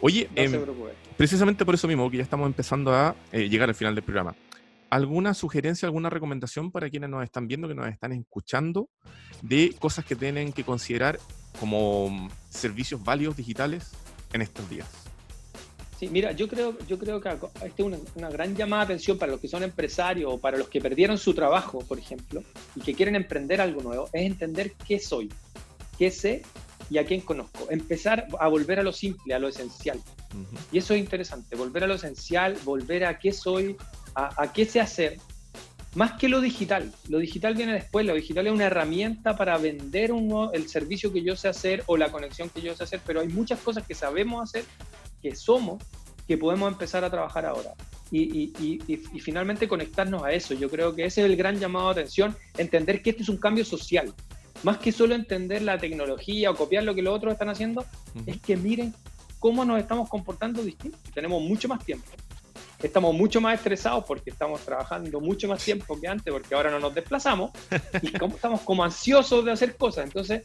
Oye, 0.00 0.28
em, 0.34 0.52
precisamente 1.16 1.64
por 1.64 1.74
eso 1.74 1.88
mismo, 1.88 2.10
que 2.10 2.18
ya 2.18 2.22
estamos 2.22 2.46
empezando 2.46 2.92
a 2.92 3.16
eh, 3.32 3.48
llegar 3.48 3.68
al 3.68 3.74
final 3.74 3.94
del 3.94 4.04
programa. 4.04 4.34
¿Alguna 4.90 5.34
sugerencia, 5.34 5.86
alguna 5.86 6.10
recomendación 6.10 6.70
para 6.70 6.88
quienes 6.88 7.10
nos 7.10 7.24
están 7.24 7.48
viendo, 7.48 7.66
que 7.66 7.74
nos 7.74 7.88
están 7.88 8.12
escuchando, 8.12 8.88
de 9.42 9.74
cosas 9.78 10.04
que 10.04 10.14
tienen 10.14 10.52
que 10.52 10.64
considerar 10.64 11.18
como 11.58 12.28
servicios 12.50 13.02
válidos 13.02 13.36
digitales 13.36 13.92
en 14.32 14.42
estos 14.42 14.68
días? 14.68 14.88
Sí, 15.98 16.08
mira, 16.08 16.32
yo 16.32 16.46
creo, 16.46 16.76
yo 16.86 16.98
creo 16.98 17.20
que 17.22 17.30
esta 17.30 17.48
es 17.64 17.98
una, 18.16 18.28
gran 18.28 18.54
llamada 18.54 18.84
de 18.84 18.94
atención 18.94 19.16
para 19.16 19.32
los 19.32 19.40
que 19.40 19.48
son 19.48 19.62
empresarios 19.62 20.30
o 20.30 20.38
para 20.38 20.58
los 20.58 20.68
que 20.68 20.78
perdieron 20.78 21.16
su 21.16 21.32
trabajo, 21.32 21.78
por 21.78 21.98
ejemplo, 21.98 22.42
y 22.74 22.80
que 22.80 22.94
quieren 22.94 23.16
emprender 23.16 23.62
algo 23.62 23.82
nuevo, 23.82 24.10
es 24.12 24.26
entender 24.26 24.72
qué 24.86 24.98
soy, 24.98 25.32
qué 25.98 26.10
sé 26.10 26.42
y 26.90 26.98
a 26.98 27.06
quién 27.06 27.22
conozco. 27.22 27.66
Empezar 27.70 28.26
a 28.38 28.48
volver 28.48 28.78
a 28.78 28.82
lo 28.82 28.92
simple, 28.92 29.32
a 29.34 29.38
lo 29.38 29.48
esencial. 29.48 29.98
Y 30.70 30.78
eso 30.78 30.92
es 30.92 31.00
interesante, 31.00 31.56
volver 31.56 31.84
a 31.84 31.86
lo 31.86 31.94
esencial, 31.94 32.58
volver 32.64 33.06
a 33.06 33.18
qué 33.18 33.32
soy, 33.32 33.76
a, 34.14 34.52
qué 34.52 34.66
sé 34.66 34.80
hacer, 34.80 35.16
más 35.96 36.12
que 36.12 36.28
lo 36.28 36.40
digital. 36.40 36.92
Lo 37.08 37.18
digital 37.18 37.54
viene 37.54 37.72
después, 37.72 38.06
lo 38.06 38.14
digital 38.14 38.46
es 38.46 38.52
una 38.52 38.66
herramienta 38.66 39.34
para 39.34 39.56
vender 39.56 40.12
uno, 40.12 40.52
el 40.52 40.68
servicio 40.68 41.12
que 41.12 41.22
yo 41.22 41.34
sé 41.36 41.48
hacer 41.48 41.82
o 41.86 41.96
la 41.96 42.12
conexión 42.12 42.50
que 42.50 42.60
yo 42.60 42.76
sé 42.76 42.84
hacer, 42.84 43.00
pero 43.04 43.20
hay 43.20 43.28
muchas 43.28 43.58
cosas 43.60 43.86
que 43.86 43.94
sabemos 43.94 44.42
hacer, 44.42 44.64
que 45.22 45.34
somos, 45.34 45.82
que 46.28 46.36
podemos 46.36 46.70
empezar 46.70 47.02
a 47.02 47.10
trabajar 47.10 47.46
ahora. 47.46 47.72
Y, 48.10 48.52
y, 48.58 49.20
finalmente 49.20 49.66
conectarnos 49.66 50.22
a 50.22 50.32
eso. 50.32 50.54
Yo 50.54 50.70
creo 50.70 50.94
que 50.94 51.06
ese 51.06 51.22
es 51.22 51.26
el 51.26 51.36
gran 51.36 51.58
llamado 51.58 51.86
de 51.86 52.02
atención, 52.02 52.36
entender 52.56 53.02
que 53.02 53.10
este 53.10 53.22
es 53.22 53.28
un 53.28 53.38
cambio 53.38 53.64
social 53.64 54.14
más 54.62 54.78
que 54.78 54.92
solo 54.92 55.14
entender 55.14 55.62
la 55.62 55.78
tecnología 55.78 56.50
o 56.50 56.54
copiar 56.54 56.84
lo 56.84 56.94
que 56.94 57.02
los 57.02 57.14
otros 57.14 57.32
están 57.32 57.48
haciendo, 57.48 57.84
es 58.26 58.40
que 58.40 58.56
miren 58.56 58.94
cómo 59.38 59.64
nos 59.64 59.78
estamos 59.78 60.08
comportando 60.08 60.62
distintos. 60.62 61.00
Tenemos 61.14 61.42
mucho 61.42 61.68
más 61.68 61.84
tiempo. 61.84 62.06
Estamos 62.86 63.14
mucho 63.14 63.40
más 63.40 63.58
estresados 63.58 64.04
porque 64.06 64.30
estamos 64.30 64.60
trabajando 64.60 65.20
mucho 65.20 65.48
más 65.48 65.64
tiempo 65.64 66.00
que 66.00 66.06
antes, 66.06 66.32
porque 66.32 66.54
ahora 66.54 66.70
no 66.70 66.78
nos 66.78 66.94
desplazamos 66.94 67.50
y 68.02 68.12
como 68.12 68.36
estamos 68.36 68.60
como 68.60 68.84
ansiosos 68.84 69.44
de 69.44 69.50
hacer 69.50 69.76
cosas. 69.76 70.04
Entonces, 70.04 70.42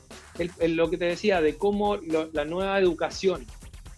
lo 0.67 0.89
que 0.89 0.97
te 0.97 1.05
decía 1.05 1.39
de 1.39 1.55
cómo 1.55 1.97
la 1.97 2.45
nueva 2.45 2.79
educación, 2.79 3.45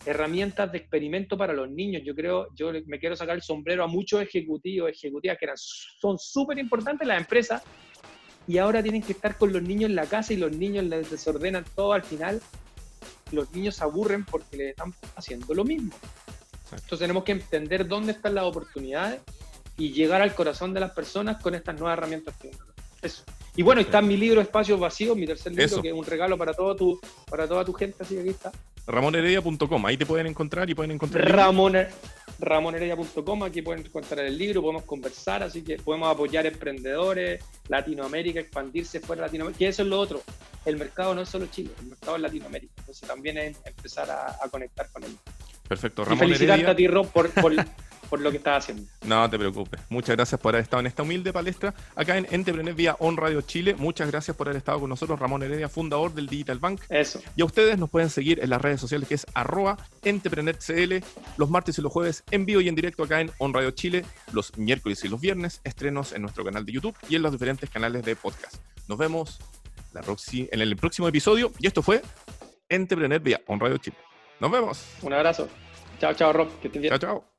herramientas 0.06 0.72
de 0.72 0.80
experimento 0.80 1.38
para 1.38 1.54
los 1.54 1.70
niños. 1.70 2.04
Yo 2.06 2.14
creo, 2.14 2.48
yo 2.54 2.72
me 2.86 3.00
quiero 3.00 3.16
sacar 3.16 3.36
el 3.36 3.42
sombrero 3.42 3.84
a 3.84 3.88
muchos 3.88 4.22
ejecutivos, 4.22 4.92
ejecutivas 4.92 5.38
que 5.38 5.46
eran, 5.46 5.58
son 5.58 6.18
súper 6.20 6.60
importantes 6.60 7.08
las 7.08 7.20
empresas 7.20 7.64
y 8.46 8.58
ahora 8.58 8.84
tienen 8.84 9.02
que 9.02 9.14
estar 9.14 9.38
con 9.38 9.54
los 9.54 9.62
niños 9.62 9.90
en 9.90 9.96
la 9.96 10.06
casa 10.06 10.34
y 10.34 10.38
los 10.38 10.52
niños 10.52 10.84
les 10.84 11.10
desordenan 11.10 11.64
todo 11.76 11.94
al 11.94 12.04
final. 12.04 12.42
Los 13.32 13.52
niños 13.52 13.76
se 13.76 13.84
aburren 13.84 14.26
porque 14.26 14.58
le 14.58 14.70
están 14.72 14.94
haciendo 15.16 15.54
lo 15.54 15.64
mismo. 15.64 15.94
Entonces 16.76 17.00
tenemos 17.00 17.24
que 17.24 17.34
entender 17.34 17.88
dónde 17.88 18.14
están 18.14 18.36
las 18.36 18.46
oportunidades 18.46 19.22
y 19.78 19.92
llegar 19.92 20.22
al 20.22 20.34
corazón 20.36 20.74
de 20.74 20.80
las 20.80 20.92
personas 20.92 21.42
con 21.42 21.56
estas 21.56 21.80
nuevas 21.80 21.98
herramientas 21.98 22.36
Eso. 23.02 23.24
Y 23.56 23.62
bueno, 23.62 23.82
está 23.82 24.02
mi 24.02 24.18
libro 24.18 24.42
Espacios 24.42 24.80
Vacíos, 24.80 25.16
mi 25.16 25.28
tercer 25.28 25.54
libro, 25.54 25.82
que 25.82 25.90
es 25.90 25.94
un 25.94 26.06
regalo 26.06 26.38
para, 26.38 26.54
todo 26.54 26.76
tu, 26.76 27.00
para 27.30 27.48
toda 27.48 27.64
tu 27.64 27.74
gente, 27.74 27.98
así 28.02 28.16
que 28.16 28.22
aquí 28.22 28.30
está. 28.30 28.52
RamonHeredia.com, 28.88 29.86
ahí 29.86 29.96
te 29.96 30.06
pueden 30.06 30.28
encontrar 30.28 30.70
y 30.70 30.76
pueden 30.76 30.92
encontrar. 30.92 31.32
Ramon, 31.32 31.74
RamonHeredia.com, 32.40 33.44
aquí 33.44 33.62
pueden 33.62 33.86
encontrar 33.86 34.26
el 34.26 34.38
libro, 34.38 34.62
podemos 34.62 34.84
conversar, 34.84 35.44
así 35.44 35.62
que 35.62 35.78
podemos 35.78 36.12
apoyar 36.12 36.46
emprendedores, 36.46 37.44
Latinoamérica, 37.70 38.42
expandirse 38.42 39.00
fuera 39.00 39.22
de 39.22 39.28
Latinoamérica, 39.28 39.60
que 39.60 39.68
eso 39.68 39.84
es 39.84 39.88
lo 39.88 40.00
otro. 40.00 40.22
El 40.66 40.78
mercado 40.78 41.14
no 41.16 41.22
es 41.22 41.30
solo 41.30 41.46
Chile, 41.48 41.72
el 41.80 41.88
mercado 41.88 42.16
es 42.16 42.22
Latinoamérica, 42.22 42.74
entonces 42.80 43.08
también 43.08 43.38
es 43.38 43.58
empezar 43.66 44.10
a, 44.10 44.50
conectar 44.50 44.90
con 44.92 45.04
él. 45.04 45.16
Perfecto, 45.68 46.04
Ramón 46.04 46.18
y 46.18 46.34
felicitarte 46.34 46.68
a 46.68 46.76
ti, 46.76 46.88
Rob, 46.88 47.10
por, 47.12 47.30
por 47.30 47.54
por 48.14 48.22
lo 48.22 48.30
que 48.30 48.38
estás 48.38 48.64
haciendo. 48.64 48.88
No 49.08 49.28
te 49.28 49.40
preocupes. 49.40 49.82
Muchas 49.90 50.16
gracias 50.16 50.40
por 50.40 50.54
haber 50.54 50.62
estado 50.62 50.82
en 50.82 50.86
esta 50.86 51.02
humilde 51.02 51.34
palestra 51.34 51.74
acá 51.96 52.16
en 52.16 52.28
Entrepreneur 52.30 52.76
vía 52.76 52.96
On 53.00 53.18
Radio 53.18 53.42
Chile. 53.42 53.74
Muchas 53.76 54.08
gracias 54.08 54.38
por 54.38 54.48
haber 54.48 54.58
estado 54.58 54.82
con 54.82 54.90
nosotros, 54.92 55.20
Ramón 55.20 55.42
Heredia, 55.42 55.68
fundador 55.68 56.14
del 56.14 56.28
Digital 56.28 56.60
Bank. 56.60 56.82
Eso. 56.90 57.24
Y 57.36 57.42
a 57.42 57.46
ustedes 57.46 57.76
nos 57.80 57.90
pueden 57.90 58.12
seguir 58.12 58.40
en 58.44 58.52
las 58.52 58.62
redes 58.62 58.80
sociales 58.80 59.08
que 59.08 59.16
es 59.16 59.26
arroba 59.34 59.78
CL, 60.04 61.04
los 61.38 61.50
martes 61.50 61.80
y 61.80 61.82
los 61.82 61.92
jueves 61.92 62.24
en 62.30 62.46
vivo 62.46 62.62
y 62.62 62.70
en 62.70 62.76
directo 62.76 63.02
acá 63.02 63.20
en 63.20 63.32
On 63.40 63.52
Radio 63.52 63.72
Chile, 63.72 64.06
los 64.32 64.56
miércoles 64.60 65.04
y 65.04 65.08
los 65.08 65.20
viernes, 65.20 65.62
estrenos 65.64 66.12
en 66.12 66.22
nuestro 66.22 66.46
canal 66.46 66.68
de 66.68 66.72
YouTube 66.72 66.96
y 67.10 67.16
en 67.16 67.24
los 67.24 67.32
diferentes 67.32 67.68
canales 67.72 68.06
de 68.06 68.16
podcast. 68.16 68.58
Nos 68.88 69.00
vemos 69.00 69.40
la 69.92 70.04
en 70.28 70.62
el 70.62 70.76
próximo 70.76 71.08
episodio 71.08 71.52
y 71.58 71.66
esto 71.66 71.82
fue 71.82 72.04
Entrepreneur 72.70 73.20
vía 73.20 73.42
On 73.48 73.60
Radio 73.60 73.80
Chile. 73.80 73.98
Nos 74.44 74.52
vemos. 74.52 74.86
Un 75.04 75.14
abrazo. 75.14 75.48
Chao, 76.02 76.14
chao, 76.16 76.34
Rob. 76.34 76.50
Que 76.60 76.70
Chao, 76.90 76.98
chao. 76.98 77.33